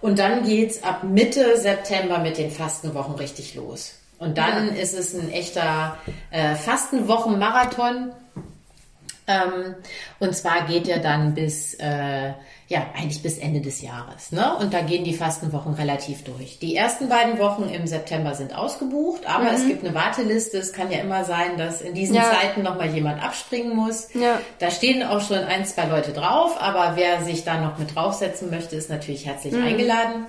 Und 0.00 0.18
dann 0.18 0.44
geht's 0.44 0.82
ab 0.82 1.02
Mitte 1.02 1.58
September 1.58 2.18
mit 2.18 2.38
den 2.38 2.50
Fastenwochen 2.50 3.16
richtig 3.16 3.54
los. 3.54 3.97
Und 4.18 4.36
dann 4.36 4.68
ja. 4.68 4.82
ist 4.82 4.94
es 4.94 5.14
ein 5.14 5.30
echter 5.30 5.98
äh, 6.30 6.54
Fastenwochenmarathon. 6.54 8.12
Ähm, 9.26 9.74
und 10.18 10.34
zwar 10.34 10.66
geht 10.66 10.88
er 10.88 10.98
dann 10.98 11.34
bis 11.34 11.74
äh, 11.74 12.32
ja, 12.68 12.84
eigentlich 12.94 13.22
bis 13.22 13.38
Ende 13.38 13.62
des 13.62 13.80
Jahres. 13.80 14.30
Ne? 14.30 14.54
Und 14.56 14.74
da 14.74 14.82
gehen 14.82 15.02
die 15.02 15.14
Fastenwochen 15.14 15.72
relativ 15.72 16.22
durch. 16.24 16.58
Die 16.58 16.76
ersten 16.76 17.08
beiden 17.08 17.38
Wochen 17.38 17.62
im 17.62 17.86
September 17.86 18.34
sind 18.34 18.54
ausgebucht, 18.54 19.26
aber 19.26 19.44
mhm. 19.44 19.56
es 19.56 19.66
gibt 19.66 19.84
eine 19.84 19.94
Warteliste. 19.94 20.58
Es 20.58 20.74
kann 20.74 20.90
ja 20.90 20.98
immer 20.98 21.24
sein, 21.24 21.56
dass 21.56 21.80
in 21.80 21.94
diesen 21.94 22.16
ja. 22.16 22.30
Zeiten 22.30 22.62
nochmal 22.62 22.90
jemand 22.90 23.24
abspringen 23.24 23.74
muss. 23.74 24.12
Ja. 24.12 24.38
Da 24.58 24.70
stehen 24.70 25.02
auch 25.02 25.22
schon 25.22 25.38
ein, 25.38 25.64
zwei 25.64 25.86
Leute 25.86 26.12
drauf, 26.12 26.60
aber 26.60 26.92
wer 26.96 27.22
sich 27.24 27.42
da 27.42 27.58
noch 27.58 27.78
mit 27.78 27.94
draufsetzen 27.94 28.50
möchte, 28.50 28.76
ist 28.76 28.90
natürlich 28.90 29.24
herzlich 29.24 29.54
mhm. 29.54 29.64
eingeladen. 29.64 30.26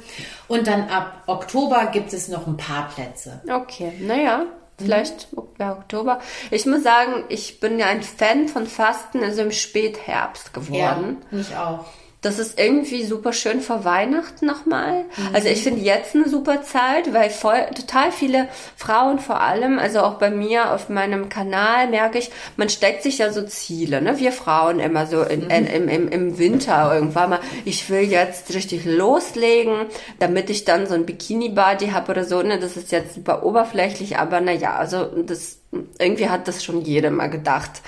Und 0.48 0.68
dann 0.68 0.88
ab 0.88 1.24
Oktober 1.28 1.88
gibt 1.88 2.14
es 2.14 2.30
noch 2.30 2.48
ein 2.48 2.56
paar 2.56 2.88
Plätze. 2.88 3.42
Okay, 3.50 3.92
naja 4.00 4.46
vielleicht 4.82 5.28
ja, 5.60 5.74
Oktober. 5.74 6.22
Ich 6.52 6.66
muss 6.66 6.84
sagen, 6.84 7.26
ich 7.28 7.60
bin 7.60 7.80
ja 7.80 7.88
ein 7.88 8.02
Fan 8.02 8.48
von 8.48 8.66
Fasten, 8.66 9.22
also 9.22 9.42
im 9.42 9.52
Spätherbst 9.52 10.54
geworden. 10.54 11.18
Ja, 11.32 11.38
ich 11.38 11.56
auch. 11.58 11.86
Das 12.22 12.38
ist 12.38 12.60
irgendwie 12.60 13.06
super 13.06 13.32
schön 13.32 13.62
vor 13.62 13.86
Weihnachten 13.86 14.46
nochmal. 14.46 15.04
Mhm. 15.04 15.30
Also 15.36 15.48
ich 15.48 15.64
finde 15.64 15.80
jetzt 15.80 16.16
eine 16.16 16.28
super 16.28 16.64
Zeit, 16.64 17.14
weil 17.14 17.30
voll, 17.30 17.66
total 17.74 18.12
viele 18.12 18.50
Frauen 18.76 19.20
vor 19.20 19.40
allem, 19.40 19.80
also 19.80 20.02
auch 20.02 20.16
bei 20.16 20.30
mir 20.30 20.74
auf 20.74 20.90
meinem 20.90 21.30
Kanal 21.30 21.88
merke 21.88 22.18
ich, 22.18 22.30
man 22.58 22.68
steckt 22.68 23.04
sich 23.04 23.20
ja 23.20 23.32
so 23.32 23.44
Ziele, 23.44 24.02
ne? 24.02 24.20
Wir 24.20 24.34
Frauen 24.34 24.82
immer 24.82 25.08
so 25.08 25.24
in, 25.24 25.46
mhm. 25.46 25.50
in, 25.50 25.68
im, 25.68 25.88
im, 25.88 26.08
im 26.10 26.38
Winter 26.38 26.94
irgendwann 26.94 27.30
mal, 27.30 27.40
ich 27.64 27.90
will 27.90 28.02
jetzt 28.02 28.54
richtig 28.54 28.84
loslegen, 28.84 29.86
damit 30.20 30.50
ich 30.50 30.66
dann 30.66 30.88
so 30.88 30.96
ein 30.96 31.06
Bikini-Body 31.06 31.92
habe 31.92 32.12
oder 32.12 32.26
so, 32.26 32.42
ne? 32.42 32.60
Das 32.60 32.76
ist 32.76 32.92
jetzt 32.92 33.16
super 33.16 33.44
oberflächlich, 33.44 34.18
aber 34.18 34.42
na 34.42 34.52
ja, 34.52 34.76
also 34.76 35.06
das 35.06 35.59
irgendwie 36.00 36.30
hat 36.30 36.48
das 36.48 36.64
schon 36.64 36.82
jeder 36.82 37.12
mal 37.12 37.30
gedacht, 37.30 37.82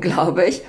glaube 0.00 0.46
ich. 0.46 0.62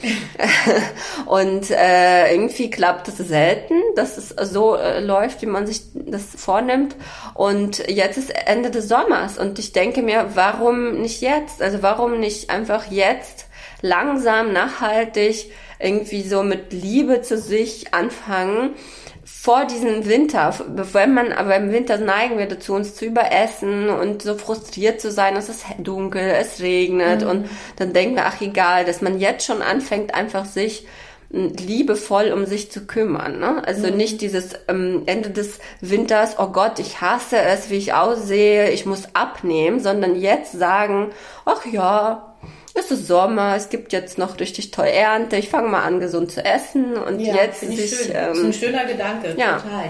Und 1.26 1.72
äh, 1.72 2.32
irgendwie 2.34 2.70
klappt 2.70 3.08
es 3.08 3.18
selten, 3.18 3.74
dass 3.96 4.18
es 4.18 4.30
so 4.30 4.76
äh, 4.76 5.00
läuft, 5.00 5.42
wie 5.42 5.48
man 5.48 5.66
sich 5.66 5.82
das 5.94 6.24
vornimmt. 6.36 6.96
Und 7.34 7.80
jetzt 7.90 8.18
ist 8.18 8.30
Ende 8.30 8.70
des 8.70 8.88
Sommers 8.88 9.38
und 9.40 9.58
ich 9.58 9.72
denke 9.72 10.02
mir, 10.02 10.32
warum 10.36 11.02
nicht 11.02 11.22
jetzt? 11.22 11.62
Also 11.62 11.82
warum 11.82 12.20
nicht 12.20 12.50
einfach 12.50 12.92
jetzt 12.92 13.48
langsam, 13.82 14.54
nachhaltig, 14.54 15.52
irgendwie 15.80 16.22
so 16.22 16.44
mit 16.44 16.74
Liebe 16.74 17.22
zu 17.22 17.38
sich 17.38 17.94
anfangen? 17.94 18.76
Vor 19.24 19.66
diesem 19.66 20.08
Winter, 20.08 20.54
wenn 20.68 21.14
man 21.14 21.32
aber 21.32 21.56
im 21.56 21.72
Winter 21.72 21.98
neigen 21.98 22.38
wir 22.38 22.48
dazu, 22.48 22.74
uns 22.74 22.96
zu 22.96 23.06
überessen 23.06 23.90
und 23.90 24.24
so 24.24 24.36
frustriert 24.36 25.00
zu 25.00 25.12
sein, 25.12 25.36
es 25.36 25.48
ist 25.48 25.66
dunkel, 25.78 26.22
es 26.22 26.60
regnet 26.60 27.22
mhm. 27.22 27.30
und 27.30 27.50
dann 27.76 27.94
denken 27.94 28.16
wir, 28.16 28.26
ach 28.26 28.42
egal, 28.42 28.86
dass 28.86 29.02
man 29.02 29.20
jetzt 29.20 29.46
schon 29.46 29.62
anfängt, 29.62 30.16
einfach 30.16 30.46
sich 30.46 30.88
hm, 31.32 31.54
liebevoll 31.54 32.32
um 32.32 32.46
sich 32.46 32.72
zu 32.72 32.88
kümmern. 32.88 33.40
Ne? 33.40 33.62
Also 33.66 33.88
mhm. 33.88 33.98
nicht 33.98 34.22
dieses 34.22 34.54
ähm, 34.68 35.04
Ende 35.06 35.30
des 35.30 35.60
Winters, 35.82 36.40
oh 36.40 36.48
Gott, 36.48 36.80
ich 36.80 37.02
hasse 37.02 37.38
es, 37.38 37.70
wie 37.70 37.78
ich 37.78 37.94
aussehe, 37.94 38.72
ich 38.72 38.88
muss 38.88 39.14
abnehmen, 39.14 39.80
sondern 39.80 40.16
jetzt 40.20 40.54
sagen, 40.54 41.12
ach 41.46 41.66
ja, 41.66 42.31
es 42.74 42.92
ist 42.92 43.08
Sommer, 43.08 43.56
es 43.56 43.70
gibt 43.70 43.94
jetzt 43.94 44.18
noch 44.18 44.40
richtig 44.40 44.72
toll 44.72 44.88
Ernte, 44.88 45.36
ich 45.38 45.50
fange 45.50 45.70
mal 45.70 45.84
an, 45.84 46.00
gesund 46.00 46.32
zu 46.32 46.44
essen 46.44 46.96
und 46.96 47.20
ja, 47.20 47.36
jetzt 47.36 47.62
sich, 47.62 47.80
ich 47.80 47.90
schön. 47.90 48.16
Ähm, 48.16 48.28
das 48.30 48.38
ist 48.38 48.46
ein 48.46 48.54
schöner 48.54 48.86
Gedanke, 48.86 49.36
ja. 49.38 49.58
total. 49.58 49.90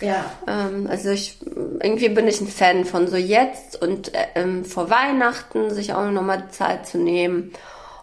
Ja. 0.00 0.24
Ähm, 0.46 0.86
also 0.88 1.10
ich 1.10 1.38
irgendwie 1.80 2.08
bin 2.08 2.26
ich 2.26 2.40
ein 2.40 2.48
Fan 2.48 2.84
von 2.84 3.08
so 3.08 3.16
jetzt 3.16 3.80
und 3.80 4.12
ähm, 4.34 4.64
vor 4.64 4.90
Weihnachten 4.90 5.70
sich 5.70 5.94
auch 5.94 6.10
nochmal 6.10 6.48
Zeit 6.50 6.86
zu 6.86 6.98
nehmen. 6.98 7.52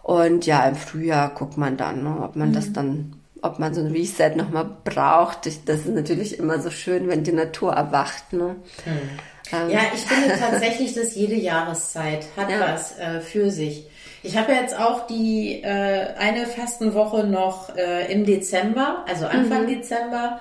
Und 0.02 0.46
ja, 0.46 0.66
im 0.66 0.74
Frühjahr 0.74 1.30
guckt 1.30 1.56
man 1.56 1.76
dann, 1.76 2.02
ne, 2.02 2.22
ob 2.22 2.34
man 2.34 2.48
mhm. 2.48 2.54
das 2.54 2.72
dann, 2.72 3.20
ob 3.40 3.58
man 3.58 3.72
so 3.74 3.80
ein 3.80 3.92
Reset 3.92 4.34
nochmal 4.34 4.68
braucht. 4.84 5.46
Ich, 5.46 5.64
das 5.64 5.80
ist 5.80 5.94
natürlich 5.94 6.38
immer 6.38 6.60
so 6.60 6.70
schön, 6.70 7.08
wenn 7.08 7.22
die 7.22 7.32
Natur 7.32 7.74
erwacht. 7.74 8.32
Ne? 8.32 8.56
Mhm. 8.84 8.92
Ähm. 9.52 9.70
Ja, 9.70 9.80
ich 9.94 10.00
finde 10.00 10.36
tatsächlich, 10.38 10.94
dass 10.94 11.14
jede 11.14 11.36
Jahreszeit 11.36 12.26
hat 12.36 12.50
ja. 12.50 12.60
was 12.60 12.98
äh, 12.98 13.20
für 13.20 13.50
sich. 13.50 13.86
Ich 14.22 14.36
habe 14.36 14.52
jetzt 14.52 14.78
auch 14.78 15.06
die 15.06 15.62
äh, 15.62 16.14
eine 16.16 16.46
Fastenwoche 16.46 17.24
noch 17.24 17.76
äh, 17.76 18.12
im 18.12 18.24
Dezember, 18.24 19.04
also 19.08 19.26
Anfang 19.26 19.64
mhm. 19.64 19.68
Dezember, 19.68 20.40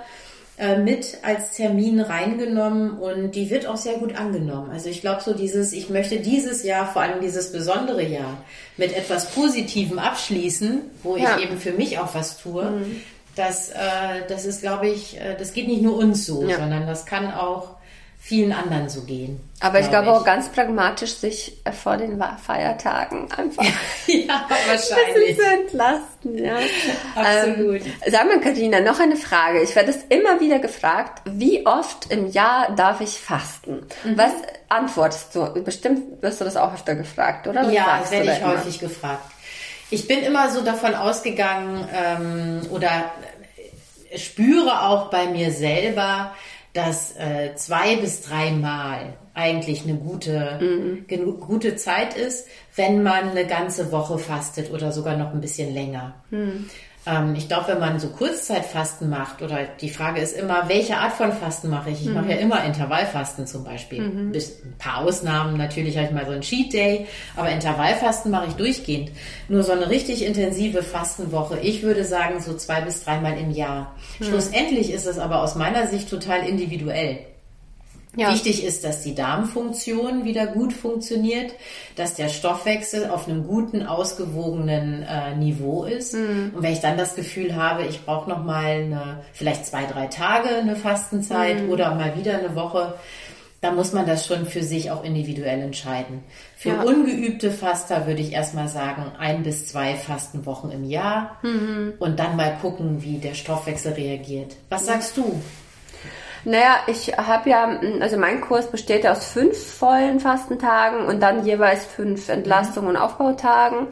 äh, 0.57 0.77
mit 0.77 1.17
als 1.23 1.53
Termin 1.53 1.99
reingenommen 1.99 2.91
und 2.99 3.31
die 3.31 3.49
wird 3.49 3.65
auch 3.65 3.77
sehr 3.77 3.95
gut 3.97 4.15
angenommen. 4.15 4.69
Also 4.69 4.89
ich 4.89 5.01
glaube 5.01 5.23
so 5.23 5.33
dieses, 5.33 5.73
ich 5.73 5.89
möchte 5.89 6.19
dieses 6.19 6.63
Jahr, 6.63 6.85
vor 6.85 7.01
allem 7.01 7.19
dieses 7.19 7.51
besondere 7.51 8.03
Jahr, 8.03 8.37
mit 8.77 8.95
etwas 8.95 9.31
Positivem 9.31 9.97
abschließen, 9.97 10.81
wo 11.01 11.17
ja. 11.17 11.37
ich 11.37 11.45
eben 11.45 11.57
für 11.57 11.71
mich 11.71 11.97
auch 11.97 12.13
was 12.13 12.37
tue. 12.37 12.63
Mhm. 12.63 13.01
Das, 13.35 13.69
äh, 13.69 13.73
das 14.27 14.45
ist, 14.45 14.61
glaube 14.61 14.89
ich, 14.89 15.19
äh, 15.19 15.35
das 15.39 15.53
geht 15.53 15.67
nicht 15.67 15.81
nur 15.81 15.97
uns 15.97 16.27
so, 16.27 16.43
ja. 16.43 16.57
sondern 16.57 16.85
das 16.85 17.07
kann 17.07 17.33
auch 17.33 17.77
vielen 18.23 18.53
anderen 18.53 18.87
so 18.87 19.01
gehen. 19.01 19.39
Aber 19.59 19.79
ich 19.79 19.89
glaube 19.89 20.05
ich. 20.05 20.13
auch 20.13 20.23
ganz 20.23 20.49
pragmatisch, 20.49 21.15
sich 21.15 21.57
äh, 21.65 21.71
vor 21.71 21.97
den 21.97 22.23
Feiertagen 22.45 23.31
einfach 23.31 23.63
ja, 24.07 24.47
wahrscheinlich. 24.67 25.37
zu 25.37 25.43
entlasten. 25.43 26.37
Ja. 26.37 26.57
Absolut. 27.15 27.81
Ähm, 27.81 27.93
sag 28.07 28.27
mal, 28.27 28.39
Katharina, 28.39 28.79
noch 28.79 28.99
eine 28.99 29.15
Frage. 29.15 29.61
Ich 29.61 29.75
werde 29.75 29.89
es 29.89 30.03
immer 30.09 30.39
wieder 30.39 30.59
gefragt, 30.59 31.23
wie 31.25 31.65
oft 31.65 32.11
im 32.11 32.27
Jahr 32.27 32.75
darf 32.75 33.01
ich 33.01 33.19
fasten? 33.19 33.87
Mhm. 34.03 34.17
Was 34.17 34.33
antwortest 34.69 35.35
du? 35.35 35.63
Bestimmt 35.63 36.21
wirst 36.21 36.39
du 36.39 36.45
das 36.45 36.55
auch 36.55 36.75
öfter 36.75 36.93
gefragt, 36.93 37.47
oder? 37.47 37.65
Was 37.65 37.73
ja, 37.73 37.99
das 38.01 38.11
werde 38.11 38.31
ich 38.31 38.37
immer? 38.39 38.51
häufig 38.51 38.79
gefragt. 38.79 39.25
Ich 39.89 40.07
bin 40.07 40.21
immer 40.21 40.51
so 40.51 40.61
davon 40.61 40.93
ausgegangen 40.93 41.87
ähm, 41.93 42.61
oder 42.69 43.11
spüre 44.15 44.83
auch 44.83 45.09
bei 45.09 45.25
mir 45.25 45.51
selber, 45.51 46.33
dass 46.73 47.15
äh, 47.17 47.55
zwei 47.55 47.97
bis 47.97 48.21
dreimal 48.21 49.13
eigentlich 49.33 49.83
eine 49.83 49.95
gute, 49.95 50.59
mhm. 50.61 51.39
gute 51.39 51.75
Zeit 51.75 52.15
ist, 52.15 52.47
wenn 52.75 53.03
man 53.03 53.29
eine 53.29 53.45
ganze 53.45 53.91
Woche 53.91 54.17
fastet 54.17 54.71
oder 54.71 54.91
sogar 54.91 55.17
noch 55.17 55.33
ein 55.33 55.41
bisschen 55.41 55.73
länger. 55.73 56.15
Mhm. 56.29 56.69
Ähm, 57.05 57.33
ich 57.35 57.47
glaube, 57.47 57.69
wenn 57.69 57.79
man 57.79 57.99
so 57.99 58.09
Kurzzeitfasten 58.09 59.09
macht, 59.09 59.41
oder 59.41 59.65
die 59.79 59.89
Frage 59.89 60.21
ist 60.21 60.37
immer, 60.37 60.69
welche 60.69 60.97
Art 60.97 61.13
von 61.13 61.31
Fasten 61.31 61.69
mache 61.69 61.89
ich? 61.89 62.01
Ich 62.01 62.07
mhm. 62.07 62.13
mache 62.13 62.31
ja 62.31 62.37
immer 62.37 62.63
Intervallfasten 62.63 63.47
zum 63.47 63.63
Beispiel. 63.63 64.01
Mhm. 64.01 64.31
Bis 64.31 64.63
ein 64.63 64.75
paar 64.77 64.99
Ausnahmen, 64.99 65.57
natürlich 65.57 65.97
habe 65.97 66.07
ich 66.07 66.13
mal 66.13 66.25
so 66.25 66.31
einen 66.31 66.41
Cheat 66.41 66.73
Day, 66.73 67.07
aber 67.35 67.49
Intervallfasten 67.49 68.31
mache 68.31 68.47
ich 68.47 68.53
durchgehend. 68.53 69.11
Nur 69.49 69.63
so 69.63 69.71
eine 69.71 69.89
richtig 69.89 70.23
intensive 70.23 70.83
Fastenwoche, 70.83 71.59
ich 71.59 71.81
würde 71.81 72.05
sagen 72.05 72.39
so 72.39 72.55
zwei 72.55 72.81
bis 72.81 73.03
dreimal 73.03 73.37
im 73.37 73.51
Jahr. 73.51 73.95
Mhm. 74.19 74.25
Schlussendlich 74.25 74.91
ist 74.91 75.07
es 75.07 75.17
aber 75.17 75.41
aus 75.41 75.55
meiner 75.55 75.87
Sicht 75.87 76.09
total 76.09 76.47
individuell. 76.47 77.19
Ja. 78.17 78.33
Wichtig 78.33 78.65
ist, 78.65 78.83
dass 78.83 79.03
die 79.03 79.15
Darmfunktion 79.15 80.25
wieder 80.25 80.45
gut 80.47 80.73
funktioniert, 80.73 81.53
dass 81.95 82.15
der 82.15 82.27
Stoffwechsel 82.27 83.09
auf 83.09 83.27
einem 83.27 83.47
guten, 83.47 83.83
ausgewogenen 83.83 85.03
äh, 85.03 85.35
Niveau 85.37 85.85
ist. 85.85 86.13
Mhm. 86.13 86.51
Und 86.53 86.61
wenn 86.61 86.73
ich 86.73 86.81
dann 86.81 86.97
das 86.97 87.15
Gefühl 87.15 87.55
habe, 87.55 87.85
ich 87.85 88.03
brauche 88.03 88.29
noch 88.29 88.43
mal 88.43 88.65
eine, 88.65 89.21
vielleicht 89.31 89.65
zwei, 89.65 89.85
drei 89.85 90.07
Tage 90.07 90.49
eine 90.49 90.75
Fastenzeit 90.75 91.63
mhm. 91.63 91.69
oder 91.69 91.95
mal 91.95 92.17
wieder 92.17 92.37
eine 92.37 92.53
Woche, 92.53 92.95
dann 93.61 93.75
muss 93.75 93.93
man 93.93 94.05
das 94.07 94.25
schon 94.25 94.45
für 94.45 94.63
sich 94.63 94.91
auch 94.91 95.03
individuell 95.05 95.61
entscheiden. 95.61 96.23
Für 96.57 96.69
ja. 96.69 96.81
ungeübte 96.81 97.51
Faster 97.51 98.07
würde 98.07 98.21
ich 98.21 98.33
erstmal 98.33 98.67
sagen, 98.67 99.11
ein 99.19 99.43
bis 99.43 99.67
zwei 99.67 99.95
Fastenwochen 99.95 100.71
im 100.71 100.83
Jahr 100.83 101.37
mhm. 101.43 101.93
und 101.99 102.19
dann 102.19 102.35
mal 102.35 102.57
gucken, 102.59 103.03
wie 103.03 103.19
der 103.19 103.35
Stoffwechsel 103.35 103.93
reagiert. 103.93 104.57
Was 104.69 104.87
sagst 104.87 105.15
du? 105.15 105.41
Naja, 106.43 106.77
ich 106.87 107.17
habe 107.17 107.49
ja, 107.49 107.79
also 107.99 108.17
mein 108.17 108.41
Kurs 108.41 108.71
besteht 108.71 109.03
ja 109.03 109.11
aus 109.11 109.27
fünf 109.27 109.57
vollen 109.73 110.19
Fastentagen 110.19 111.05
und 111.05 111.21
dann 111.21 111.45
jeweils 111.45 111.85
fünf 111.85 112.29
Entlastung- 112.29 112.87
und 112.87 112.97
Aufbautagen. 112.97 113.87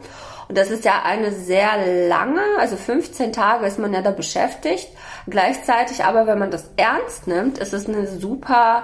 Und 0.48 0.58
das 0.58 0.72
ist 0.72 0.84
ja 0.84 1.02
eine 1.04 1.30
sehr 1.30 2.08
lange, 2.08 2.42
also 2.58 2.76
15 2.76 3.32
Tage 3.32 3.66
ist 3.66 3.78
man 3.78 3.92
ja 3.92 4.02
da 4.02 4.10
beschäftigt. 4.10 4.88
Gleichzeitig 5.28 6.04
aber, 6.04 6.26
wenn 6.26 6.40
man 6.40 6.50
das 6.50 6.70
ernst 6.76 7.28
nimmt, 7.28 7.58
ist 7.58 7.72
es 7.72 7.88
eine 7.88 8.08
super 8.08 8.82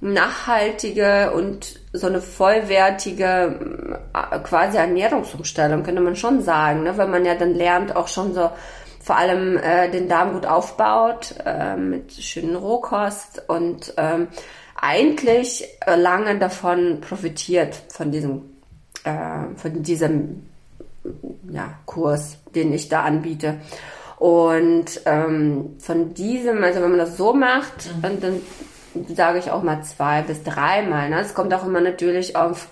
nachhaltige 0.00 1.32
und 1.32 1.78
so 1.92 2.06
eine 2.06 2.20
vollwertige 2.20 3.98
äh, 4.14 4.38
quasi 4.40 4.78
Ernährungsumstellung, 4.78 5.84
könnte 5.84 6.00
man 6.00 6.16
schon 6.16 6.42
sagen, 6.42 6.82
ne? 6.82 6.98
weil 6.98 7.06
man 7.06 7.24
ja 7.24 7.36
dann 7.36 7.54
lernt 7.54 7.94
auch 7.94 8.08
schon 8.08 8.34
so 8.34 8.50
vor 9.02 9.16
allem 9.16 9.56
äh, 9.56 9.90
den 9.90 10.08
Darm 10.08 10.32
gut 10.32 10.46
aufbaut 10.46 11.34
äh, 11.44 11.76
mit 11.76 12.12
schönen 12.12 12.56
Rohkost 12.56 13.42
und 13.48 13.94
ähm, 13.96 14.28
eigentlich 14.80 15.64
äh, 15.86 15.96
lange 15.96 16.38
davon 16.38 17.00
profitiert 17.00 17.74
von 17.88 18.10
diesem 18.12 18.42
äh, 19.04 19.56
von 19.56 19.82
diesem 19.82 20.46
ja, 21.50 21.74
Kurs, 21.86 22.38
den 22.54 22.72
ich 22.72 22.88
da 22.88 23.02
anbiete. 23.02 23.56
Und 24.18 25.00
ähm, 25.04 25.74
von 25.80 26.14
diesem, 26.14 26.62
also 26.62 26.80
wenn 26.80 26.90
man 26.90 26.98
das 27.00 27.16
so 27.16 27.32
macht, 27.32 27.92
Mhm. 27.96 28.02
dann, 28.02 28.20
dann 28.20 28.40
sage 29.16 29.40
ich 29.40 29.50
auch 29.50 29.64
mal 29.64 29.82
zwei 29.82 30.22
bis 30.22 30.44
dreimal. 30.44 31.10
Ne? 31.10 31.20
Es 31.20 31.34
kommt 31.34 31.52
auch 31.54 31.66
immer 31.66 31.80
natürlich 31.80 32.36
auf 32.36 32.68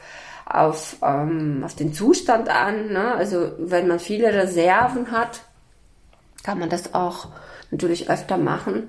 auf, 0.52 0.96
ähm, 1.02 1.62
auf 1.64 1.76
den 1.76 1.92
Zustand 1.92 2.48
an. 2.48 2.92
Ne? 2.92 3.14
Also 3.14 3.52
wenn 3.58 3.86
man 3.86 4.00
viele 4.00 4.34
Reserven 4.34 5.12
hat, 5.12 5.42
kann 6.42 6.58
man 6.58 6.68
das 6.70 6.94
auch 6.94 7.28
natürlich 7.70 8.10
öfter 8.10 8.36
machen. 8.36 8.88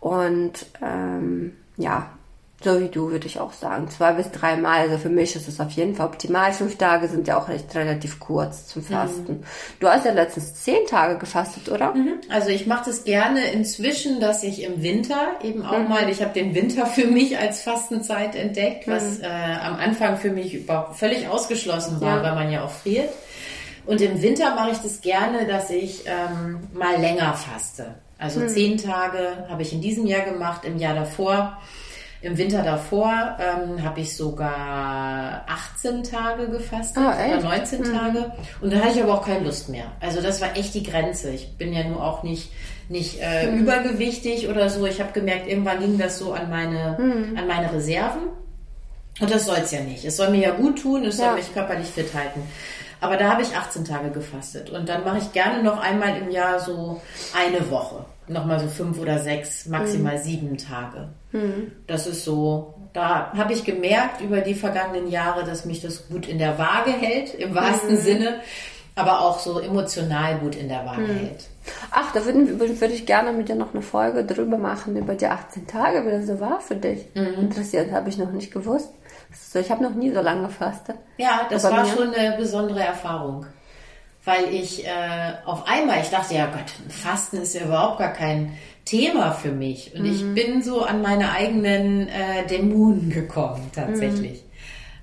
Und 0.00 0.66
ähm, 0.82 1.56
ja, 1.76 2.10
so 2.64 2.80
wie 2.80 2.88
du 2.88 3.10
würde 3.10 3.26
ich 3.26 3.38
auch 3.38 3.52
sagen, 3.52 3.88
zwei 3.90 4.12
bis 4.14 4.30
dreimal. 4.30 4.80
Also 4.80 4.96
für 4.96 5.10
mich 5.10 5.36
ist 5.36 5.46
es 5.46 5.60
auf 5.60 5.70
jeden 5.72 5.94
Fall 5.94 6.06
optimal. 6.06 6.52
Fünf 6.52 6.76
Tage 6.78 7.06
sind 7.06 7.28
ja 7.28 7.36
auch 7.38 7.48
recht 7.48 7.74
relativ 7.74 8.18
kurz 8.18 8.66
zum 8.68 8.82
Fasten. 8.82 9.42
Du 9.78 9.86
hast 9.88 10.06
ja 10.06 10.12
letztens 10.12 10.54
zehn 10.54 10.86
Tage 10.88 11.18
gefastet, 11.18 11.68
oder? 11.70 11.94
Also 12.30 12.48
ich 12.48 12.66
mache 12.66 12.86
das 12.86 13.04
gerne 13.04 13.44
inzwischen, 13.52 14.20
dass 14.20 14.42
ich 14.42 14.62
im 14.62 14.82
Winter 14.82 15.32
eben 15.42 15.66
auch 15.66 15.86
mal, 15.86 16.08
ich 16.08 16.22
habe 16.22 16.32
den 16.32 16.54
Winter 16.54 16.86
für 16.86 17.06
mich 17.06 17.38
als 17.38 17.60
Fastenzeit 17.62 18.34
entdeckt, 18.34 18.88
was 18.88 19.18
äh, 19.18 19.26
am 19.26 19.76
Anfang 19.76 20.16
für 20.16 20.30
mich 20.30 20.54
überhaupt 20.54 20.96
völlig 20.96 21.28
ausgeschlossen 21.28 22.00
war, 22.00 22.16
Ja. 22.16 22.22
weil 22.22 22.34
man 22.36 22.50
ja 22.50 22.64
auch 22.64 22.70
friert. 22.70 23.10
Und 23.86 24.00
im 24.00 24.20
Winter 24.20 24.54
mache 24.54 24.70
ich 24.72 24.78
das 24.78 25.00
gerne, 25.00 25.46
dass 25.46 25.70
ich 25.70 26.04
ähm, 26.06 26.58
mal 26.74 27.00
länger 27.00 27.32
faste. 27.34 27.94
Also 28.18 28.46
zehn 28.46 28.78
Tage 28.78 29.46
habe 29.48 29.62
ich 29.62 29.72
in 29.72 29.80
diesem 29.80 30.06
Jahr 30.06 30.22
gemacht, 30.22 30.64
im 30.64 30.78
Jahr 30.78 30.94
davor. 30.94 31.58
Im 32.22 32.38
Winter 32.38 32.62
davor 32.62 33.36
ähm, 33.38 33.84
habe 33.84 34.00
ich 34.00 34.16
sogar 34.16 35.44
18 35.46 36.02
Tage 36.02 36.48
gefastet 36.48 36.96
Ah, 37.02 37.14
oder 37.38 37.42
19 37.42 37.84
Tage 37.84 38.32
und 38.62 38.72
dann 38.72 38.82
hatte 38.82 38.96
ich 38.96 39.02
aber 39.02 39.14
auch 39.14 39.24
keine 39.24 39.44
Lust 39.44 39.68
mehr. 39.68 39.84
Also 40.00 40.22
das 40.22 40.40
war 40.40 40.56
echt 40.56 40.74
die 40.74 40.82
Grenze. 40.82 41.30
Ich 41.30 41.56
bin 41.58 41.72
ja 41.74 41.84
nur 41.84 42.02
auch 42.02 42.22
nicht 42.22 42.50
nicht 42.88 43.20
äh, 43.20 43.54
übergewichtig 43.54 44.48
oder 44.48 44.70
so. 44.70 44.86
Ich 44.86 45.00
habe 45.00 45.12
gemerkt, 45.12 45.46
irgendwann 45.46 45.78
ging 45.80 45.98
das 45.98 46.18
so 46.18 46.32
an 46.32 46.48
meine 46.50 46.96
an 47.36 47.46
meine 47.46 47.72
Reserven 47.72 48.22
und 49.20 49.30
das 49.30 49.46
soll 49.46 49.58
es 49.62 49.70
ja 49.70 49.80
nicht. 49.80 50.04
Es 50.04 50.16
soll 50.16 50.30
mir 50.30 50.40
ja 50.40 50.50
gut 50.52 50.80
tun, 50.82 51.04
es 51.04 51.16
soll 51.16 51.26
Ja. 51.26 51.32
mich 51.34 51.52
körperlich 51.52 51.88
fit 51.88 52.12
halten. 52.14 52.42
Aber 53.00 53.16
da 53.16 53.30
habe 53.30 53.42
ich 53.42 53.54
18 53.54 53.84
Tage 53.84 54.10
gefastet 54.10 54.70
und 54.70 54.88
dann 54.88 55.04
mache 55.04 55.18
ich 55.18 55.32
gerne 55.32 55.62
noch 55.62 55.78
einmal 55.80 56.16
im 56.16 56.30
Jahr 56.30 56.58
so 56.60 57.00
eine 57.34 57.70
Woche. 57.70 58.04
Nochmal 58.28 58.58
so 58.58 58.66
fünf 58.68 58.98
oder 58.98 59.18
sechs, 59.18 59.66
maximal 59.66 60.18
sieben 60.18 60.56
Tage. 60.56 61.08
Das 61.86 62.06
ist 62.06 62.24
so, 62.24 62.74
da 62.94 63.30
habe 63.36 63.52
ich 63.52 63.64
gemerkt 63.64 64.22
über 64.22 64.40
die 64.40 64.54
vergangenen 64.54 65.08
Jahre, 65.10 65.44
dass 65.44 65.66
mich 65.66 65.82
das 65.82 66.08
gut 66.08 66.26
in 66.26 66.38
der 66.38 66.58
Waage 66.58 66.90
hält, 66.92 67.34
im 67.34 67.54
wahrsten 67.54 67.98
Sinne, 67.98 68.40
aber 68.94 69.20
auch 69.20 69.38
so 69.38 69.60
emotional 69.60 70.38
gut 70.38 70.56
in 70.56 70.68
der 70.68 70.86
Waage 70.86 71.06
hält. 71.06 71.44
Ach, 71.90 72.12
da 72.12 72.24
würde, 72.24 72.58
würde 72.58 72.94
ich 72.94 73.04
gerne 73.04 73.32
mit 73.32 73.48
dir 73.50 73.54
noch 73.56 73.74
eine 73.74 73.82
Folge 73.82 74.24
drüber 74.24 74.56
machen, 74.56 74.96
über 74.96 75.14
die 75.14 75.26
18 75.26 75.66
Tage, 75.66 76.06
wie 76.06 76.10
das 76.12 76.26
so 76.26 76.40
war 76.40 76.60
für 76.60 76.76
dich. 76.76 77.04
Interessiert, 77.14 77.92
habe 77.92 78.08
ich 78.08 78.16
noch 78.16 78.30
nicht 78.32 78.50
gewusst. 78.52 78.88
So, 79.32 79.58
ich 79.58 79.70
habe 79.70 79.82
noch 79.82 79.94
nie 79.94 80.12
so 80.12 80.20
lange 80.20 80.46
gefastet. 80.46 80.96
Ja, 81.18 81.46
das 81.50 81.64
Aber 81.64 81.78
war 81.78 81.86
schon 81.86 82.14
eine 82.14 82.36
besondere 82.36 82.82
Erfahrung. 82.82 83.46
Weil 84.24 84.52
ich 84.52 84.84
äh, 84.84 84.90
auf 85.44 85.68
einmal, 85.68 86.00
ich 86.00 86.10
dachte, 86.10 86.34
ja 86.34 86.46
Gott, 86.46 86.72
Fasten 86.88 87.38
ist 87.38 87.54
ja 87.54 87.64
überhaupt 87.64 87.98
gar 87.98 88.12
kein 88.12 88.56
Thema 88.84 89.32
für 89.32 89.52
mich. 89.52 89.94
Und 89.94 90.04
ich 90.04 90.22
bin 90.34 90.62
so 90.62 90.82
an 90.82 91.00
meine 91.00 91.32
eigenen 91.32 92.08
äh, 92.08 92.46
Dämonen 92.48 93.10
gekommen, 93.10 93.70
tatsächlich. 93.74 94.42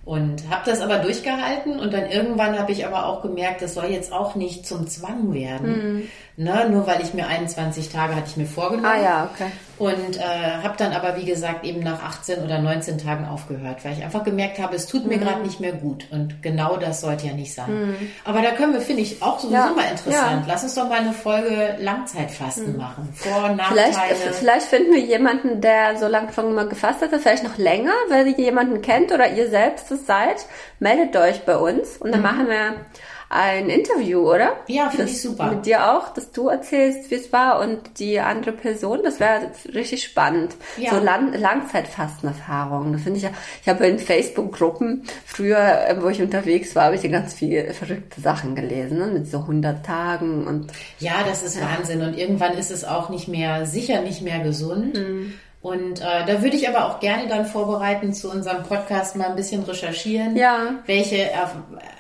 Und 0.06 0.50
habe 0.50 0.64
das 0.66 0.82
aber 0.82 0.98
durchgehalten 0.98 1.80
und 1.80 1.94
dann 1.94 2.10
irgendwann 2.10 2.60
habe 2.60 2.74
ich 2.74 2.86
aber 2.86 3.06
auch 3.06 3.22
gemerkt, 3.22 3.62
das 3.62 3.74
soll 3.74 3.86
jetzt 3.86 4.12
auch 4.12 4.36
nicht 4.36 4.68
zum 4.68 4.88
Zwang 4.88 5.34
werden. 5.34 6.10
Ne? 6.36 6.68
Nur 6.70 6.88
weil 6.88 7.02
ich 7.02 7.14
mir 7.14 7.28
21 7.28 7.90
Tage 7.90 8.16
hatte 8.16 8.26
ich 8.28 8.38
mir 8.38 8.48
vorgenommen. 8.48 8.88
Ah 8.88 9.02
ja, 9.04 9.30
okay. 9.32 9.52
Und 9.78 10.18
äh, 10.18 10.22
habe 10.64 10.76
dann 10.78 10.92
aber, 10.94 11.16
wie 11.18 11.26
gesagt, 11.26 11.64
eben 11.66 11.82
nach 11.82 12.02
18 12.04 12.44
oder 12.44 12.60
19 12.60 12.98
Tagen 13.00 13.28
aufgehört, 13.28 13.84
weil 13.84 13.94
ich 13.94 14.04
einfach 14.04 14.24
gemerkt 14.24 14.58
habe, 14.60 14.76
es 14.76 14.86
tut 14.88 15.06
mir 15.06 15.18
Mhm. 15.18 15.22
gerade 15.22 15.42
nicht 15.42 15.60
mehr 15.60 15.74
gut. 15.74 16.06
Und 16.12 16.42
genau 16.42 16.78
das 16.78 17.02
sollte 17.02 17.28
ja 17.28 17.34
nicht 17.34 17.54
sein. 17.54 17.96
Aber 18.26 18.42
da 18.42 18.52
können 18.52 18.74
wir, 18.74 18.82
finde 18.82 19.02
ich, 19.04 19.22
auch 19.22 19.40
sowieso 19.40 19.56
Ja, 19.58 19.74
mal 19.76 19.86
interessant. 19.92 20.32
ja. 20.32 20.38
Mhm. 20.38 20.44
Lass 20.48 20.64
uns 20.64 20.76
doch 20.76 20.88
mal 20.90 21.00
eine 21.00 21.14
Folge 21.14 21.76
Langzeitfasten 21.80 22.78
machen. 22.78 23.10
Vor- 23.14 23.50
und 23.52 23.62
Vielleicht, 23.62 23.94
Nachteile. 23.94 24.34
vielleicht 24.34 24.66
finden 24.68 24.94
wir 24.94 25.02
jemanden, 25.02 25.62
der 25.62 25.98
so 25.98 26.08
lange 26.08 26.34
schon 26.34 26.54
mal 26.54 26.68
gefastet 26.68 27.12
hat, 27.12 27.22
vielleicht 27.22 27.44
noch 27.44 27.58
länger, 27.58 27.94
weil 28.10 28.28
ihr 28.28 28.38
jemanden 28.38 28.82
kennt 28.82 29.12
oder 29.12 29.30
ihr 29.32 29.50
selbst 29.50 29.92
es 29.92 30.06
seid. 30.06 30.46
Meldet 30.80 31.16
euch 31.16 31.44
bei 31.46 31.58
uns 31.58 31.98
und 31.98 32.12
dann 32.12 32.22
Mhm. 32.22 32.26
machen 32.26 32.48
wir 32.48 32.74
ein 33.30 33.70
Interview, 33.70 34.32
oder? 34.32 34.58
Ja, 34.68 34.90
finde 34.90 35.12
ich 35.12 35.22
super. 35.22 35.52
Mit 35.52 35.66
dir 35.66 35.92
auch, 35.92 36.10
dass 36.14 36.32
du 36.32 36.50
erzählst, 36.50 37.10
wie 37.12 37.16
es 37.16 37.32
war 37.34 37.60
und 37.60 38.00
die 38.00 38.20
andere 38.20 38.52
Person. 38.52 39.00
Das 39.04 39.20
wäre 39.20 39.52
richtig 39.74 40.04
spannend. 40.04 40.56
Ja. 40.78 40.92
So 40.92 41.00
Lang 41.04 41.34
Langzeitfastenerfahrungen. 41.34 42.94
Das 42.94 43.04
finde 43.04 43.18
ich 43.18 43.24
ja. 43.24 43.32
Ich 43.62 43.70
habe 43.70 43.88
in 43.88 44.00
Facebook-Gruppen 44.00 45.04
früher, 45.26 45.88
äh, 45.88 46.02
wo 46.02 46.10
ich 46.10 46.22
unterwegs 46.22 46.76
war, 46.76 46.86
habe 46.86 46.96
ich 46.96 47.04
ja 47.04 47.10
ganz 47.10 47.34
viele 47.34 47.74
verrückte 47.74 48.22
Sachen 48.22 48.56
gelesen, 48.56 49.00
ne? 49.00 49.08
mit 49.08 49.30
so 49.30 49.40
100 49.40 49.86
Tagen 49.86 50.46
und 50.48 50.72
Ja, 51.00 51.24
das 51.26 51.44
ist 51.44 51.60
Wahnsinn. 51.62 52.02
Und 52.02 52.18
irgendwann 52.18 52.54
ist 52.54 52.72
es 52.72 52.86
auch 52.86 53.10
nicht 53.10 53.28
mehr, 53.28 53.66
sicher 53.66 54.02
nicht 54.02 54.22
mehr 54.22 54.40
gesund. 54.40 54.96
Mhm. 54.96 55.34
Und 55.64 56.02
äh, 56.02 56.26
da 56.28 56.42
würde 56.44 56.58
ich 56.58 56.68
aber 56.68 56.86
auch 56.90 57.00
gerne 57.00 57.26
dann 57.30 57.46
vorbereiten 57.46 58.14
zu 58.14 58.30
unserem 58.30 58.64
Podcast 58.64 59.16
mal 59.16 59.28
ein 59.30 59.36
bisschen 59.38 59.64
recherchieren, 59.64 60.36
Ja. 60.36 60.58
Mhm. 60.58 60.80
welche 60.86 61.32
Erf 61.32 61.56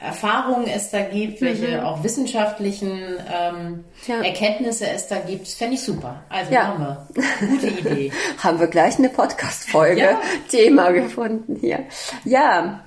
Erfahrungen 0.06 0.68
es 0.68 0.92
da 0.92 1.00
gibt, 1.00 1.40
welche 1.40 1.86
auch 1.86 2.04
wissenschaftlichen 2.04 2.92
ähm, 3.34 3.86
Ja. 4.06 4.22
Erkenntnisse 4.22 4.86
es 4.94 5.08
da 5.08 5.16
gibt. 5.20 5.44
Das 5.48 5.54
fände 5.54 5.76
ich 5.76 5.82
super. 5.82 6.24
Also 6.28 6.52
Ja. 6.52 6.76
machen 6.78 7.08
wir. 7.40 7.48
Gute 7.48 7.68
Idee. 7.68 8.12
haben 8.44 8.60
wir 8.60 8.68
gleich 8.68 8.98
eine 9.00 9.08
Podcast-Folge. 9.08 10.10
Thema 10.50 10.92
gefunden 10.92 11.56
hier. 11.62 11.80
Ja, 12.26 12.82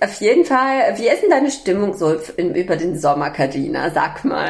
auf 0.00 0.18
jeden 0.22 0.46
Fall. 0.46 0.94
Wie 0.96 1.08
ist 1.08 1.22
denn 1.22 1.30
deine 1.30 1.50
Stimmung 1.50 1.92
so 1.94 2.16
über 2.38 2.76
den 2.76 2.98
Sommer, 2.98 3.28
Karina? 3.30 3.90
Sag 3.90 4.24
mal. 4.24 4.48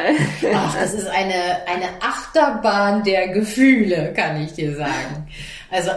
Ach, 0.55 0.75
das 0.79 0.93
ist 0.93 1.07
eine, 1.07 1.33
eine 1.67 1.89
Achterbahn 2.01 3.03
der 3.03 3.27
Gefühle, 3.27 4.13
kann 4.15 4.41
ich 4.41 4.53
dir 4.53 4.77
sagen. 4.77 5.27
Also 5.73 5.89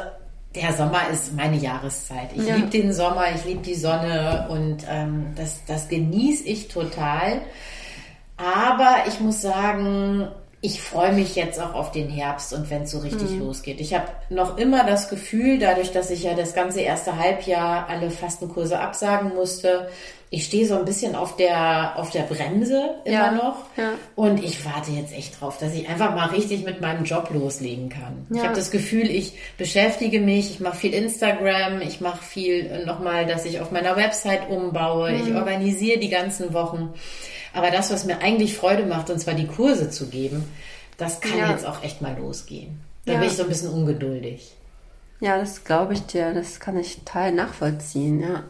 der 0.54 0.72
Sommer 0.72 1.08
ist 1.12 1.34
meine 1.34 1.56
Jahreszeit. 1.56 2.30
Ich 2.34 2.46
Ja. 2.46 2.54
liebe 2.56 2.68
den 2.70 2.92
Sommer, 2.92 3.26
ich 3.34 3.44
liebe 3.44 3.60
die 3.62 3.74
Sonne 3.74 4.46
und 4.48 4.78
ähm, 4.88 5.26
das, 5.36 5.60
das 5.66 5.88
genieße 5.88 6.44
ich 6.44 6.68
total. 6.68 7.42
Aber 8.38 9.04
ich 9.06 9.20
muss 9.20 9.40
sagen, 9.42 10.28
ich 10.62 10.80
freue 10.82 11.12
mich 11.12 11.36
jetzt 11.36 11.60
auch 11.60 11.74
auf 11.74 11.92
den 11.92 12.08
Herbst 12.08 12.52
und 12.54 12.70
wenn 12.70 12.82
es 12.82 12.90
so 12.90 12.98
richtig 13.00 13.32
Mhm. 13.32 13.40
losgeht. 13.40 13.80
Ich 13.80 13.94
habe 13.94 14.06
noch 14.30 14.56
immer 14.56 14.84
das 14.84 15.08
Gefühl, 15.08 15.58
dadurch, 15.58 15.92
dass 15.92 16.10
ich 16.10 16.22
ja 16.22 16.34
das 16.34 16.54
ganze 16.54 16.80
erste 16.80 17.18
Halbjahr 17.18 17.86
alle 17.88 18.10
Fastenkurse 18.10 18.78
absagen 18.80 19.34
musste, 19.34 19.88
ich 20.37 20.44
stehe 20.44 20.66
so 20.66 20.79
ein 20.79 20.85
bisschen 20.85 21.14
auf 21.14 21.37
der, 21.37 21.94
auf 21.96 22.11
der 22.11 22.22
Bremse 22.22 22.96
immer 23.05 23.14
Ja, 23.14 23.31
noch. 23.33 23.57
ja. 23.77 23.92
Und 24.14 24.42
ich 24.44 24.64
warte 24.64 24.90
jetzt 24.90 25.12
echt 25.16 25.40
drauf, 25.40 25.57
dass 25.59 25.72
ich 25.75 25.88
einfach 25.88 26.14
mal 26.14 26.27
richtig 26.29 26.64
mit 26.64 26.81
meinem 26.81 27.05
Job 27.05 27.31
loslegen 27.33 27.88
kann. 27.88 28.27
Ich 28.31 28.37
Ja. 28.37 28.44
habe 28.44 28.55
das 28.55 28.70
Gefühl, 28.70 29.11
ich 29.11 29.33
beschäftige 29.57 30.20
mich, 30.20 30.51
ich 30.51 30.61
mache 30.61 30.77
viel 30.77 30.92
Instagram, 30.94 31.81
ich 31.81 32.01
mache 32.01 32.22
viel 32.22 32.66
äh, 32.66 32.85
nochmal, 32.85 33.25
dass 33.27 33.44
ich 33.46 33.61
auf 33.61 33.70
meiner 33.70 33.96
Website 33.96 34.51
umbaue, 34.51 35.12
ich 35.14 35.27
Mhm. 35.31 35.37
organisiere 35.37 35.99
die 35.99 36.11
ganzen 36.11 36.53
Wochen. 36.53 36.90
Aber 37.55 37.70
das, 37.70 37.90
was 37.90 38.05
mir 38.05 38.18
eigentlich 38.20 38.55
Freude 38.55 38.85
macht, 38.85 39.09
und 39.09 39.18
zwar 39.18 39.33
die 39.35 39.46
Kurse 39.46 39.88
zu 39.88 40.09
geben, 40.09 40.44
das 40.99 41.20
kann 41.20 41.51
jetzt 41.51 41.64
auch 41.66 41.83
echt 41.83 42.03
mal 42.03 42.14
losgehen. 42.18 42.81
Da 43.07 43.14
bin 43.14 43.22
ich 43.29 43.37
so 43.37 43.44
ein 43.44 43.49
bisschen 43.49 43.70
ungeduldig. 43.70 44.53
Ja, 45.20 45.38
das 45.38 45.64
glaube 45.64 45.94
ich 45.94 46.07
dir. 46.07 46.33
Das 46.35 46.61
kann 46.61 46.79
ich 46.79 46.98
total 46.98 47.33
nachvollziehen, 47.33 48.20
ja. 48.20 48.44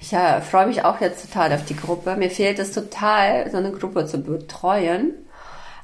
Ich 0.00 0.10
ja, 0.12 0.40
freue 0.40 0.66
mich 0.66 0.84
auch 0.84 1.00
jetzt 1.00 1.26
total 1.26 1.52
auf 1.52 1.64
die 1.64 1.76
Gruppe. 1.76 2.16
Mir 2.16 2.30
fehlt 2.30 2.58
es 2.58 2.72
total, 2.72 3.50
so 3.50 3.58
eine 3.58 3.72
Gruppe 3.72 4.06
zu 4.06 4.18
betreuen. 4.18 5.14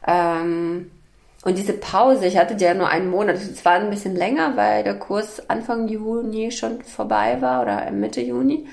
Ähm, 0.07 0.91
und 1.45 1.59
diese 1.59 1.75
Pause, 1.75 2.27
ich 2.27 2.37
hatte 2.39 2.57
ja 2.57 2.75
nur 2.75 2.89
einen 2.89 3.11
Monat. 3.11 3.37
Es 3.37 3.65
war 3.65 3.75
ein 3.75 3.91
bisschen 3.91 4.17
länger, 4.17 4.57
weil 4.57 4.83
der 4.83 4.99
Kurs 4.99 5.49
Anfang 5.49 5.87
Juni 5.87 6.51
schon 6.51 6.83
vorbei 6.83 7.41
war 7.41 7.63
oder 7.63 7.89
Mitte 7.93 8.21
Juni. 8.21 8.67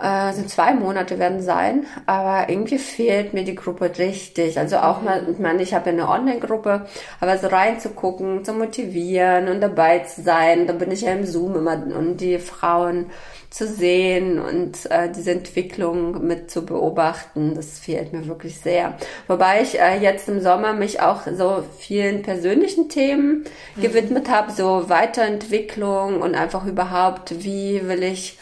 Äh, 0.00 0.32
sind 0.32 0.50
zwei 0.50 0.74
Monate 0.74 1.18
werden 1.18 1.40
sein, 1.40 1.86
aber 2.06 2.48
irgendwie 2.48 2.78
fehlt 2.78 3.32
mir 3.32 3.44
die 3.44 3.54
Gruppe 3.54 3.90
richtig. 3.96 4.58
Also 4.58 4.78
auch 4.78 5.02
mal, 5.02 5.26
ich 5.30 5.38
meine, 5.38 5.62
ich 5.62 5.72
habe 5.72 5.90
ja 5.90 5.92
eine 5.92 6.08
Online-Gruppe, 6.08 6.86
aber 7.20 7.38
so 7.38 7.46
reinzugucken, 7.46 8.44
zu 8.44 8.54
motivieren 8.54 9.48
und 9.48 9.60
dabei 9.60 10.00
zu 10.00 10.22
sein, 10.22 10.66
da 10.66 10.72
bin 10.72 10.90
ich 10.90 11.02
ja 11.02 11.12
im 11.12 11.24
Zoom 11.24 11.56
immer 11.56 11.74
und 11.74 12.16
die 12.16 12.38
Frauen 12.38 13.06
zu 13.50 13.68
sehen 13.68 14.40
und 14.40 14.90
äh, 14.90 15.08
diese 15.12 15.30
Entwicklung 15.30 16.26
mit 16.26 16.50
zu 16.50 16.66
beobachten, 16.66 17.54
das 17.54 17.78
fehlt 17.78 18.12
mir 18.12 18.26
wirklich 18.26 18.58
sehr. 18.58 18.94
Wobei 19.28 19.62
ich 19.62 19.78
äh, 19.78 20.00
jetzt 20.00 20.28
im 20.28 20.40
Sommer 20.40 20.72
mich 20.72 21.00
auch 21.00 21.20
so 21.32 21.62
vielen 21.78 22.22
persönlichen 22.22 22.88
Themen 22.88 23.44
gewidmet 23.80 24.28
habe, 24.28 24.50
so 24.50 24.88
Weiterentwicklung 24.88 26.20
und 26.20 26.34
einfach 26.34 26.66
überhaupt, 26.66 27.44
wie 27.44 27.86
will 27.86 28.02
ich 28.02 28.38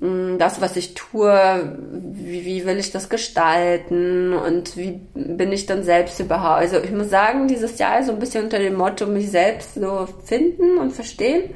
das, 0.00 0.60
was 0.60 0.76
ich 0.76 0.94
tue, 0.94 1.76
wie, 1.90 2.44
wie 2.44 2.66
will 2.66 2.78
ich 2.78 2.90
das 2.90 3.08
gestalten 3.08 4.34
und 4.34 4.76
wie 4.76 5.00
bin 5.14 5.52
ich 5.52 5.66
dann 5.66 5.84
selbst 5.84 6.20
überhaupt. 6.20 6.60
Also 6.60 6.78
ich 6.78 6.92
muss 6.92 7.08
sagen, 7.08 7.48
dieses 7.48 7.78
Jahr 7.78 8.00
ist 8.00 8.06
so 8.06 8.12
ein 8.12 8.18
bisschen 8.18 8.44
unter 8.44 8.58
dem 8.58 8.74
Motto, 8.74 9.06
mich 9.06 9.30
selbst 9.30 9.74
so 9.74 10.06
finden 10.24 10.78
und 10.78 10.92
verstehen. 10.92 11.54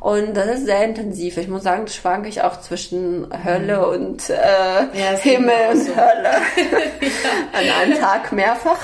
Und 0.00 0.36
das 0.36 0.46
ist 0.46 0.66
sehr 0.66 0.84
intensiv. 0.84 1.36
Ich 1.36 1.48
muss 1.48 1.62
sagen, 1.62 1.84
das 1.86 1.96
schwanke 1.96 2.28
ich 2.28 2.42
auch 2.42 2.60
zwischen 2.60 3.26
Hölle 3.44 3.78
mhm. 3.78 3.84
und 3.84 4.30
äh, 4.30 4.34
ja, 4.34 5.16
Himmel 5.18 5.54
und 5.72 5.80
so. 5.80 5.96
Hölle. 5.96 6.30
An 7.52 7.82
einem 7.82 7.98
Tag 7.98 8.32
mehrfach. 8.32 8.78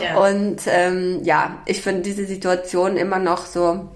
Ja. 0.00 0.18
Und 0.18 0.62
ähm, 0.66 1.20
ja, 1.22 1.58
ich 1.66 1.82
finde 1.82 2.02
diese 2.02 2.24
Situation 2.24 2.96
immer 2.96 3.18
noch 3.18 3.46
so 3.46 3.88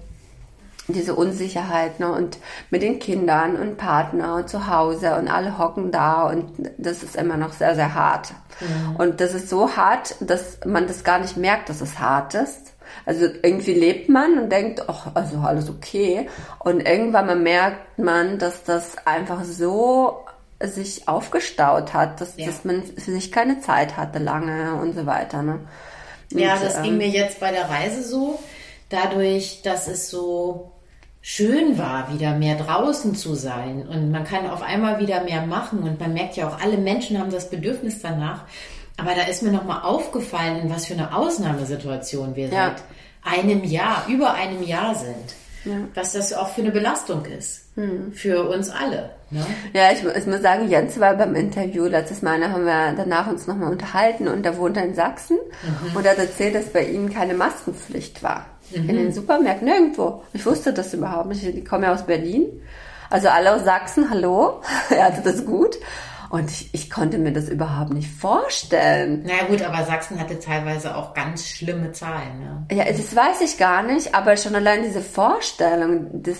diese 0.93 1.15
Unsicherheit 1.15 1.99
ne? 1.99 2.11
und 2.11 2.37
mit 2.69 2.81
den 2.81 2.99
Kindern 2.99 3.55
und 3.55 3.77
Partner 3.77 4.35
und 4.35 4.49
zu 4.49 4.67
Hause 4.67 5.15
und 5.15 5.27
alle 5.27 5.57
hocken 5.57 5.91
da 5.91 6.23
und 6.23 6.51
das 6.77 7.03
ist 7.03 7.15
immer 7.15 7.37
noch 7.37 7.53
sehr, 7.53 7.75
sehr 7.75 7.93
hart. 7.93 8.33
Mhm. 8.59 8.95
Und 8.97 9.21
das 9.21 9.33
ist 9.33 9.49
so 9.49 9.75
hart, 9.75 10.15
dass 10.19 10.59
man 10.65 10.87
das 10.87 11.03
gar 11.03 11.19
nicht 11.19 11.37
merkt, 11.37 11.69
dass 11.69 11.81
es 11.81 11.99
hart 11.99 12.33
ist. 12.33 12.73
Also 13.05 13.27
irgendwie 13.43 13.73
lebt 13.73 14.09
man 14.09 14.37
und 14.37 14.51
denkt, 14.51 14.83
ach, 14.87 15.07
also 15.13 15.39
alles 15.39 15.69
okay. 15.69 16.27
Und 16.59 16.81
irgendwann 16.81 17.43
merkt 17.43 17.99
man, 17.99 18.39
dass 18.39 18.63
das 18.63 18.95
einfach 19.05 19.43
so 19.43 20.25
sich 20.61 21.07
aufgestaut 21.07 21.93
hat, 21.93 22.19
dass, 22.19 22.35
ja. 22.35 22.47
dass 22.47 22.65
man 22.65 22.83
für 22.83 23.11
sich 23.11 23.31
keine 23.31 23.61
Zeit 23.61 23.97
hatte 23.97 24.19
lange 24.19 24.75
und 24.75 24.93
so 24.93 25.05
weiter. 25.05 25.41
Ne? 25.41 25.59
Und, 26.33 26.39
ja, 26.39 26.57
das 26.57 26.77
ähm, 26.77 26.83
ging 26.83 26.97
mir 26.97 27.07
jetzt 27.07 27.39
bei 27.39 27.51
der 27.51 27.69
Reise 27.69 28.03
so. 28.03 28.39
Dadurch, 28.89 29.61
dass 29.61 29.87
es 29.87 30.09
so 30.09 30.71
schön 31.21 31.77
war, 31.77 32.13
wieder 32.13 32.35
mehr 32.35 32.55
draußen 32.55 33.15
zu 33.15 33.35
sein 33.35 33.87
und 33.87 34.11
man 34.11 34.23
kann 34.23 34.49
auf 34.49 34.61
einmal 34.61 34.99
wieder 34.99 35.23
mehr 35.23 35.45
machen 35.45 35.79
und 35.79 35.99
man 35.99 36.13
merkt 36.13 36.37
ja 36.37 36.47
auch, 36.47 36.61
alle 36.61 36.77
Menschen 36.77 37.19
haben 37.19 37.31
das 37.31 37.49
Bedürfnis 37.49 38.01
danach. 38.01 38.45
Aber 38.97 39.15
da 39.15 39.23
ist 39.23 39.43
mir 39.43 39.51
nochmal 39.51 39.83
aufgefallen, 39.83 40.61
in 40.61 40.69
was 40.69 40.85
für 40.85 40.93
eine 40.93 41.15
Ausnahmesituation 41.15 42.35
wir 42.35 42.47
ja. 42.47 42.75
seit 42.75 42.83
einem 43.23 43.63
Jahr, 43.63 44.05
über 44.07 44.33
einem 44.33 44.63
Jahr 44.63 44.95
sind. 44.95 45.35
Ja. 45.65 45.75
Was 45.93 46.13
das 46.13 46.33
auch 46.33 46.49
für 46.49 46.61
eine 46.61 46.71
Belastung 46.71 47.25
ist. 47.25 47.65
Hm. 47.75 48.13
Für 48.13 48.49
uns 48.49 48.69
alle. 48.69 49.11
Ne? 49.29 49.45
Ja, 49.73 49.91
ich, 49.91 50.03
ich, 50.03 50.25
muss 50.25 50.41
sagen, 50.41 50.69
Jens 50.69 50.99
war 50.99 51.15
beim 51.15 51.35
Interview 51.35 51.85
letztes 51.85 52.21
Mal, 52.21 52.39
da 52.39 52.49
haben 52.49 52.65
wir 52.65 52.93
danach 52.93 53.27
uns 53.27 53.45
nochmal 53.45 53.71
unterhalten 53.71 54.27
und 54.27 54.45
da 54.45 54.57
wohnt 54.57 54.75
er 54.75 54.85
in 54.85 54.95
Sachsen 54.95 55.37
mhm. 55.37 55.95
und 55.95 56.05
er 56.05 56.11
hat 56.11 56.17
erzählt, 56.17 56.55
dass 56.55 56.65
bei 56.65 56.85
ihnen 56.85 57.13
keine 57.13 57.35
Maskenpflicht 57.35 58.23
war. 58.23 58.45
Mhm. 58.71 58.89
In 58.89 58.95
den 58.95 59.11
Supermärkten 59.11 59.67
nirgendwo. 59.67 60.23
Ich 60.33 60.45
wusste 60.45 60.73
das 60.73 60.93
überhaupt 60.93 61.29
nicht. 61.29 61.43
Ich 61.43 61.65
komme 61.65 61.85
ja 61.85 61.93
aus 61.93 62.05
Berlin. 62.05 62.45
Also 63.09 63.29
alle 63.29 63.55
aus 63.55 63.63
Sachsen, 63.63 64.09
hallo. 64.09 64.61
er 64.89 65.05
hatte 65.05 65.21
das 65.21 65.45
gut. 65.45 65.77
Und 66.29 66.51
ich, 66.51 66.69
ich, 66.73 66.89
konnte 66.91 67.17
mir 67.17 67.33
das 67.33 67.49
überhaupt 67.49 67.91
nicht 67.91 68.09
vorstellen. 68.11 69.23
Na 69.25 69.33
naja, 69.33 69.47
gut, 69.47 69.63
aber 69.63 69.83
Sachsen 69.83 70.19
hatte 70.19 70.37
teilweise 70.37 70.95
auch 70.95 71.15
ganz 71.15 71.47
schlimme 71.47 71.91
Zahlen. 71.91 72.39
Ne? 72.39 72.67
Ja, 72.71 72.85
das 72.85 73.15
weiß 73.15 73.41
ich 73.41 73.57
gar 73.57 73.81
nicht, 73.81 74.13
aber 74.13 74.37
schon 74.37 74.53
allein 74.53 74.83
diese 74.83 75.01
Vorstellung, 75.01 76.21
dass, 76.21 76.37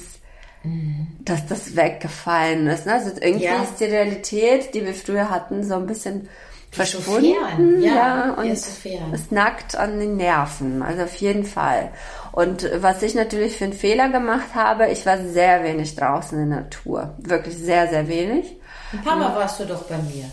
mhm. 0.61 1.07
dass 1.21 1.47
das 1.47 1.75
weggefallen 1.75 2.67
ist. 2.67 2.85
Ne? 2.85 2.93
Also 2.93 3.09
irgendwie 3.19 3.45
ja. 3.45 3.63
ist 3.63 3.79
die 3.79 3.85
Realität, 3.85 4.75
die 4.75 4.85
wir 4.85 4.93
früher 4.93 5.31
hatten, 5.31 5.63
so 5.63 5.73
ein 5.73 5.87
bisschen 5.87 6.29
verschwunden. 6.71 7.81
Ja, 7.81 7.95
ja, 7.95 8.33
und 8.33 8.47
es 8.47 9.31
nackt 9.31 9.75
an 9.75 9.99
den 9.99 10.17
Nerven, 10.17 10.81
also 10.81 11.03
auf 11.03 11.15
jeden 11.15 11.45
Fall. 11.45 11.91
Und 12.31 12.69
was 12.75 13.01
ich 13.01 13.15
natürlich 13.15 13.57
für 13.57 13.65
einen 13.65 13.73
Fehler 13.73 14.09
gemacht 14.09 14.53
habe, 14.55 14.87
ich 14.87 15.05
war 15.05 15.17
sehr 15.17 15.63
wenig 15.63 15.95
draußen 15.95 16.39
in 16.41 16.49
der 16.49 16.59
Natur. 16.61 17.15
Wirklich 17.17 17.57
sehr, 17.57 17.87
sehr 17.87 18.07
wenig. 18.07 18.55
Ein 18.91 19.03
paar 19.03 19.15
Mal 19.17 19.35
warst 19.35 19.59
du 19.59 19.65
doch 19.65 19.83
bei 19.83 19.97
mir. 19.97 20.31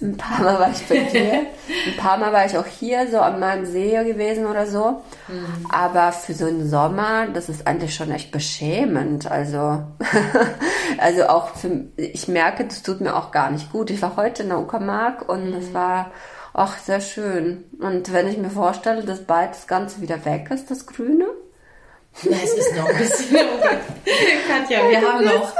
Ein 0.00 0.16
paar 0.16 0.42
Mal 0.42 0.58
war 0.58 0.70
ich 0.70 0.86
bei 0.86 0.98
dir. 1.12 1.32
Ein 1.32 1.96
paar 1.98 2.18
Mal 2.18 2.32
war 2.32 2.44
ich 2.44 2.56
auch 2.58 2.66
hier 2.66 3.10
so 3.10 3.18
an 3.18 3.40
meinem 3.40 3.66
See 3.66 3.92
gewesen 4.04 4.46
oder 4.46 4.66
so. 4.66 5.02
Mhm. 5.28 5.66
Aber 5.70 6.12
für 6.12 6.34
so 6.34 6.46
einen 6.46 6.68
Sommer, 6.68 7.26
das 7.28 7.48
ist 7.48 7.66
eigentlich 7.66 7.94
schon 7.94 8.10
echt 8.10 8.30
beschämend. 8.30 9.30
Also, 9.30 9.82
also 10.98 11.26
auch 11.28 11.54
für, 11.54 11.86
ich 11.96 12.28
merke, 12.28 12.64
das 12.64 12.82
tut 12.82 13.00
mir 13.00 13.16
auch 13.16 13.30
gar 13.30 13.50
nicht 13.50 13.72
gut. 13.72 13.90
Ich 13.90 14.02
war 14.02 14.16
heute 14.16 14.42
in 14.42 14.50
der 14.50 14.58
Uckermark 14.58 15.28
und 15.28 15.52
es 15.52 15.70
mhm. 15.70 15.74
war 15.74 16.10
auch 16.54 16.76
sehr 16.76 17.00
schön. 17.00 17.64
Und 17.80 18.12
wenn 18.12 18.28
ich 18.28 18.38
mir 18.38 18.50
vorstelle, 18.50 19.02
dass 19.02 19.24
bald 19.24 19.50
das 19.50 19.66
Ganze 19.66 20.00
wieder 20.00 20.24
weg 20.24 20.50
ist, 20.50 20.70
das 20.70 20.86
Grüne, 20.86 21.26
na, 22.22 22.36
es 22.42 22.54
ist 22.54 22.76
noch 22.76 22.88
ein 22.88 22.96
bisschen. 22.96 23.36
Katja, 24.48 24.88
wir 24.88 25.00
haben 25.00 25.24
noch, 25.24 25.52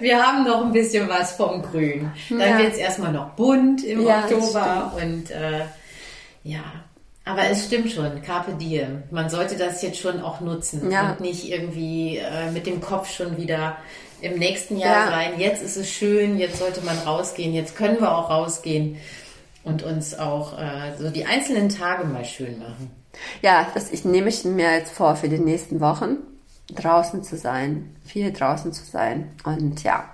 wir 0.00 0.26
haben 0.26 0.44
noch 0.44 0.64
ein 0.64 0.72
bisschen 0.72 1.08
was 1.08 1.32
vom 1.32 1.62
Grün. 1.62 2.10
Dann 2.30 2.40
ja. 2.40 2.58
wird 2.58 2.72
es 2.72 2.78
erstmal 2.78 3.12
noch 3.12 3.30
bunt 3.30 3.84
im 3.84 4.06
ja, 4.06 4.24
Oktober 4.24 4.96
und 5.02 5.30
äh, 5.30 5.64
ja. 6.44 6.62
Aber 7.24 7.44
es 7.50 7.66
stimmt 7.66 7.90
schon, 7.90 8.22
Carpe 8.22 8.52
Diem. 8.54 9.02
Man 9.10 9.28
sollte 9.28 9.56
das 9.56 9.82
jetzt 9.82 10.00
schon 10.00 10.22
auch 10.22 10.40
nutzen 10.40 10.90
ja. 10.90 11.10
und 11.10 11.20
nicht 11.20 11.50
irgendwie 11.50 12.16
äh, 12.16 12.50
mit 12.52 12.66
dem 12.66 12.80
Kopf 12.80 13.12
schon 13.12 13.36
wieder 13.36 13.76
im 14.22 14.38
nächsten 14.38 14.78
Jahr 14.78 15.08
sein. 15.08 15.38
Jetzt 15.38 15.62
ist 15.62 15.76
es 15.76 15.90
schön, 15.90 16.38
jetzt 16.38 16.58
sollte 16.58 16.80
man 16.80 16.96
rausgehen, 16.98 17.52
jetzt 17.52 17.76
können 17.76 18.00
wir 18.00 18.16
auch 18.16 18.30
rausgehen 18.30 18.96
und 19.62 19.82
uns 19.82 20.18
auch 20.18 20.58
äh, 20.58 20.96
so 20.98 21.10
die 21.10 21.26
einzelnen 21.26 21.68
Tage 21.68 22.04
mal 22.04 22.24
schön 22.24 22.58
machen. 22.58 22.97
Ja, 23.42 23.68
das 23.74 23.90
ich 23.92 24.04
nehme 24.04 24.28
ich 24.28 24.44
mir 24.44 24.72
jetzt 24.72 24.92
vor 24.92 25.16
für 25.16 25.28
die 25.28 25.38
nächsten 25.38 25.80
Wochen, 25.80 26.18
draußen 26.74 27.22
zu 27.22 27.36
sein, 27.36 27.96
viel 28.04 28.32
draußen 28.32 28.72
zu 28.72 28.84
sein. 28.84 29.32
Und 29.44 29.82
ja. 29.82 30.10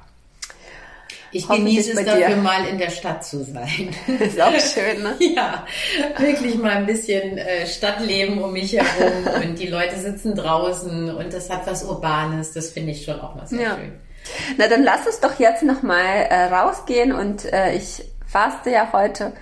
Ich 1.33 1.49
genieße 1.49 1.99
es 1.99 2.05
dafür 2.05 2.29
dir. 2.29 2.37
mal 2.37 2.65
in 2.65 2.79
der 2.79 2.91
Stadt 2.91 3.25
zu 3.25 3.43
sein. 3.43 3.91
Ist 4.21 4.41
auch 4.41 4.53
schön, 4.61 5.03
ne? 5.03 5.17
ja, 5.35 5.67
wirklich 6.17 6.55
mal 6.57 6.77
ein 6.77 6.87
bisschen 6.87 7.39
äh, 7.39 7.67
Stadtleben 7.67 8.41
um 8.41 8.53
mich 8.53 8.73
herum 8.73 9.27
und 9.43 9.59
die 9.59 9.67
Leute 9.67 9.99
sitzen 9.99 10.37
draußen 10.37 11.13
und 11.13 11.33
das 11.33 11.51
hat 11.51 11.67
was 11.67 11.83
Urbanes. 11.83 12.53
Das 12.53 12.71
finde 12.71 12.93
ich 12.93 13.05
schon 13.05 13.21
auch 13.21 13.35
mal 13.35 13.49
sehr 13.49 13.61
ja. 13.61 13.77
schön. 13.77 13.93
Na, 14.57 14.69
dann 14.69 14.85
lass 14.85 15.07
uns 15.07 15.21
doch 15.21 15.39
jetzt 15.41 15.65
nochmal 15.65 16.27
äh, 16.31 16.45
rausgehen 16.45 17.13
und 17.13 17.53
äh, 17.53 17.75
ich 17.75 18.05
faste 18.27 18.71
ja 18.71 18.91
heute 18.93 19.33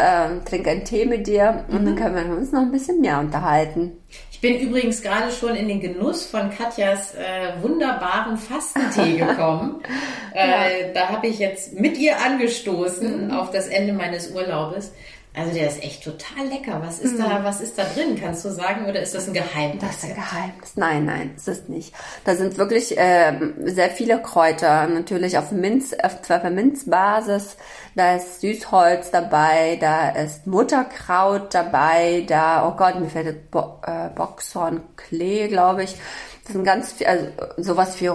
äh, 0.00 0.44
trinke 0.48 0.70
einen 0.70 0.84
Tee 0.84 1.04
mit 1.04 1.26
dir 1.26 1.64
und 1.68 1.82
mhm. 1.82 1.86
dann 1.86 1.96
können 1.96 2.30
wir 2.30 2.36
uns 2.36 2.52
noch 2.52 2.62
ein 2.62 2.72
bisschen 2.72 3.00
mehr 3.00 3.18
unterhalten. 3.18 3.92
Ich 4.30 4.40
bin 4.40 4.58
übrigens 4.58 5.02
gerade 5.02 5.30
schon 5.30 5.54
in 5.54 5.68
den 5.68 5.80
Genuss 5.80 6.24
von 6.24 6.50
Katjas 6.50 7.14
äh, 7.14 7.62
wunderbaren 7.62 8.38
Fastentee 8.38 9.18
gekommen. 9.18 9.82
ja. 10.34 10.66
äh, 10.66 10.94
da 10.94 11.10
habe 11.10 11.26
ich 11.26 11.38
jetzt 11.38 11.78
mit 11.78 11.98
ihr 11.98 12.18
angestoßen 12.20 13.26
mhm. 13.26 13.30
auf 13.32 13.50
das 13.50 13.68
Ende 13.68 13.92
meines 13.92 14.30
Urlaubes. 14.30 14.92
Also 15.32 15.54
der 15.54 15.68
ist 15.68 15.82
echt 15.82 16.02
total 16.02 16.46
lecker. 16.48 16.82
Was 16.84 16.98
ist 16.98 17.14
mhm. 17.14 17.22
da, 17.22 17.44
was 17.44 17.60
ist 17.60 17.78
da 17.78 17.84
drin? 17.84 18.18
Kannst 18.20 18.44
du 18.44 18.50
sagen, 18.50 18.86
oder 18.86 19.00
ist 19.00 19.14
das 19.14 19.28
ein 19.28 19.34
Geheimnis? 19.34 19.80
Das 19.80 19.96
ist 19.96 20.04
ein 20.04 20.14
Geheimnis. 20.16 20.72
Nein, 20.74 21.04
nein, 21.04 21.32
das 21.36 21.46
ist 21.46 21.68
nicht. 21.68 21.94
Da 22.24 22.34
sind 22.34 22.58
wirklich 22.58 22.98
äh, 22.98 23.32
sehr 23.64 23.90
viele 23.90 24.20
Kräuter. 24.20 24.88
Natürlich 24.88 25.38
auf 25.38 25.52
Minz, 25.52 25.94
auf 26.02 26.20
Pfefferminzbasis. 26.22 27.56
Da 27.94 28.16
ist 28.16 28.40
Süßholz 28.40 29.12
dabei, 29.12 29.78
da 29.80 30.10
ist 30.10 30.46
Mutterkraut 30.46 31.54
dabei, 31.54 32.24
da, 32.26 32.68
oh 32.68 32.76
Gott, 32.76 32.98
mir 33.00 33.08
fällt 33.08 33.50
Bo 33.50 33.80
äh, 33.86 34.08
Boxhornklee, 34.14 35.48
glaube 35.48 35.84
ich. 35.84 35.96
Das 36.44 36.52
sind 36.54 36.64
ganz 36.64 36.92
viel, 36.92 37.06
also 37.06 37.26
sowas 37.56 38.00
wie 38.00 38.10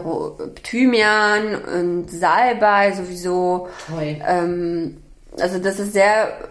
Thymian 0.63 1.55
und 1.55 2.09
Salbei 2.09 2.91
sowieso. 2.91 3.69
Toll. 3.87 4.17
Ähm, 4.27 4.97
also 5.39 5.59
das 5.59 5.79
ist 5.79 5.93
sehr 5.93 6.49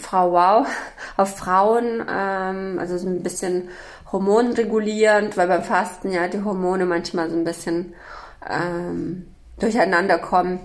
Frau 0.00 0.32
Wow 0.32 0.66
auf 1.16 1.36
Frauen, 1.36 2.04
ähm, 2.08 2.78
also 2.78 2.98
so 2.98 3.08
ein 3.08 3.22
bisschen 3.22 3.68
hormonregulierend, 4.10 5.36
weil 5.36 5.48
beim 5.48 5.62
Fasten 5.62 6.12
ja 6.12 6.28
die 6.28 6.42
Hormone 6.42 6.86
manchmal 6.86 7.30
so 7.30 7.36
ein 7.36 7.44
bisschen 7.44 7.94
ähm, 8.48 9.26
durcheinander 9.58 10.18
kommen. 10.18 10.60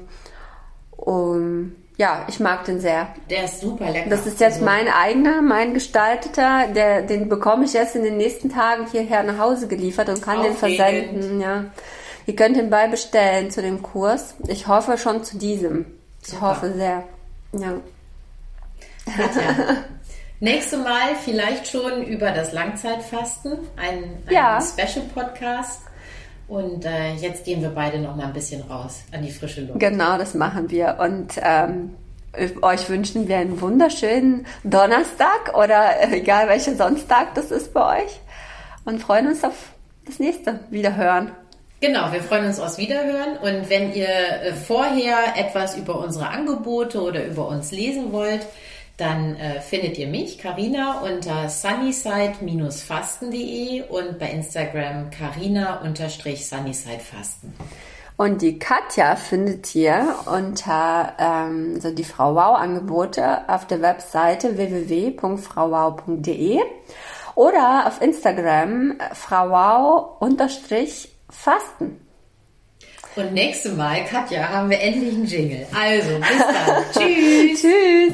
Um, 0.96 1.76
ja, 1.98 2.26
ich 2.28 2.40
mag 2.40 2.66
den 2.66 2.80
sehr. 2.80 3.08
Der 3.30 3.46
ist 3.46 3.62
super 3.62 3.90
lecker. 3.90 4.10
Das 4.10 4.26
ist 4.26 4.40
jetzt 4.40 4.56
also, 4.56 4.66
mein 4.66 4.88
eigener, 4.88 5.42
mein 5.42 5.74
gestalteter. 5.74 6.68
Der, 6.74 7.04
den 7.04 7.30
bekomme 7.30 7.66
ich 7.66 7.74
jetzt 7.74 7.96
in 7.96 8.04
den 8.04 8.18
nächsten 8.18 8.50
Tagen 8.50 8.88
hierher 8.88 9.24
nach 9.24 9.38
Hause 9.38 9.68
geliefert 9.68 10.10
und 10.10 10.22
kann 10.22 10.42
den 10.42 10.56
versenden. 10.56 11.40
Ja. 11.40 11.66
Ihr 12.26 12.36
könnt 12.36 12.56
den 12.56 12.70
beibestellen 12.70 13.52
zu 13.52 13.62
dem 13.62 13.84
Kurs. 13.84 14.36
Ich 14.48 14.68
hoffe 14.68 14.98
schon 14.98 15.24
zu 15.24 15.38
diesem. 15.38 15.86
Ich 16.22 16.30
super. 16.30 16.50
hoffe 16.50 16.74
sehr. 16.74 17.04
Ja. 17.52 17.74
Katja. 19.06 19.78
Nächste 20.40 20.78
Mal 20.78 21.16
vielleicht 21.24 21.68
schon 21.68 22.04
über 22.04 22.32
das 22.32 22.52
Langzeitfasten, 22.52 23.54
ein, 23.78 24.04
ein 24.28 24.34
ja. 24.34 24.60
Special 24.62 25.06
Podcast. 25.14 25.82
Und 26.48 26.86
äh, 26.86 27.14
jetzt 27.14 27.46
gehen 27.46 27.62
wir 27.62 27.70
beide 27.70 28.00
noch 28.00 28.16
mal 28.16 28.26
ein 28.26 28.34
bisschen 28.34 28.62
raus 28.64 29.04
an 29.14 29.22
die 29.22 29.32
frische 29.32 29.62
Luft. 29.62 29.80
Genau, 29.80 30.18
das 30.18 30.34
machen 30.34 30.70
wir. 30.70 30.98
Und 31.00 31.40
ähm, 31.42 31.96
euch 32.62 32.90
wünschen 32.90 33.28
wir 33.28 33.38
einen 33.38 33.62
wunderschönen 33.62 34.46
Donnerstag 34.64 35.56
oder 35.56 36.02
äh, 36.02 36.18
egal 36.18 36.50
welcher 36.50 36.76
Sonntag 36.76 37.36
das 37.36 37.52
ist 37.52 37.74
bei 37.74 38.04
euch. 38.04 38.20
Und 38.86 39.02
freuen 39.02 39.28
uns 39.28 39.44
auf 39.44 39.72
das 40.06 40.20
nächste 40.20 40.60
Wiederhören. 40.70 41.32
Genau, 41.80 42.12
wir 42.12 42.22
freuen 42.22 42.46
uns 42.46 42.60
aufs 42.60 42.78
Wiederhören 42.78 43.38
und 43.42 43.70
wenn 43.70 43.94
ihr 43.94 44.08
äh, 44.08 44.54
vorher 44.54 45.18
etwas 45.36 45.78
über 45.78 46.00
unsere 46.00 46.30
Angebote 46.30 47.02
oder 47.02 47.26
über 47.26 47.48
uns 47.48 47.72
lesen 47.72 48.12
wollt, 48.14 48.46
dann 48.98 49.36
äh, 49.38 49.60
findet 49.60 49.98
ihr 49.98 50.06
mich, 50.08 50.38
Karina, 50.38 51.02
unter 51.02 51.50
sunnyside-fasten.de 51.50 53.90
und 53.90 54.20
bei 54.20 54.30
Instagram 54.30 55.10
carina-sunnysidefasten. 55.10 57.54
Und 58.16 58.44
die 58.44 58.60
Katja 58.60 59.16
findet 59.16 59.74
ihr 59.74 60.14
unter 60.28 61.14
ähm, 61.18 61.82
so 61.82 61.90
die 61.90 62.04
Frau 62.04 62.36
Wow 62.36 62.60
Angebote 62.60 63.50
auf 63.50 63.66
der 63.66 63.82
Webseite 63.82 64.58
www.frauwow.de 64.58 66.60
oder 67.34 67.88
auf 67.88 68.00
Instagram 68.02 68.92
äh, 68.92 69.16
Frau 69.16 69.50
Wow 69.50 70.22
unterstrich 70.22 71.10
Fasten. 71.30 72.00
Und 73.16 73.32
nächste 73.34 73.72
Mal, 73.72 74.06
Katja, 74.06 74.48
haben 74.50 74.70
wir 74.70 74.80
endlich 74.80 75.16
einen 75.16 75.26
Jingle. 75.26 75.66
Also, 75.76 76.20
bis 76.20 76.38
dann. 76.38 76.84
Tschüss. 76.94 77.62
Tschüss. 77.62 78.14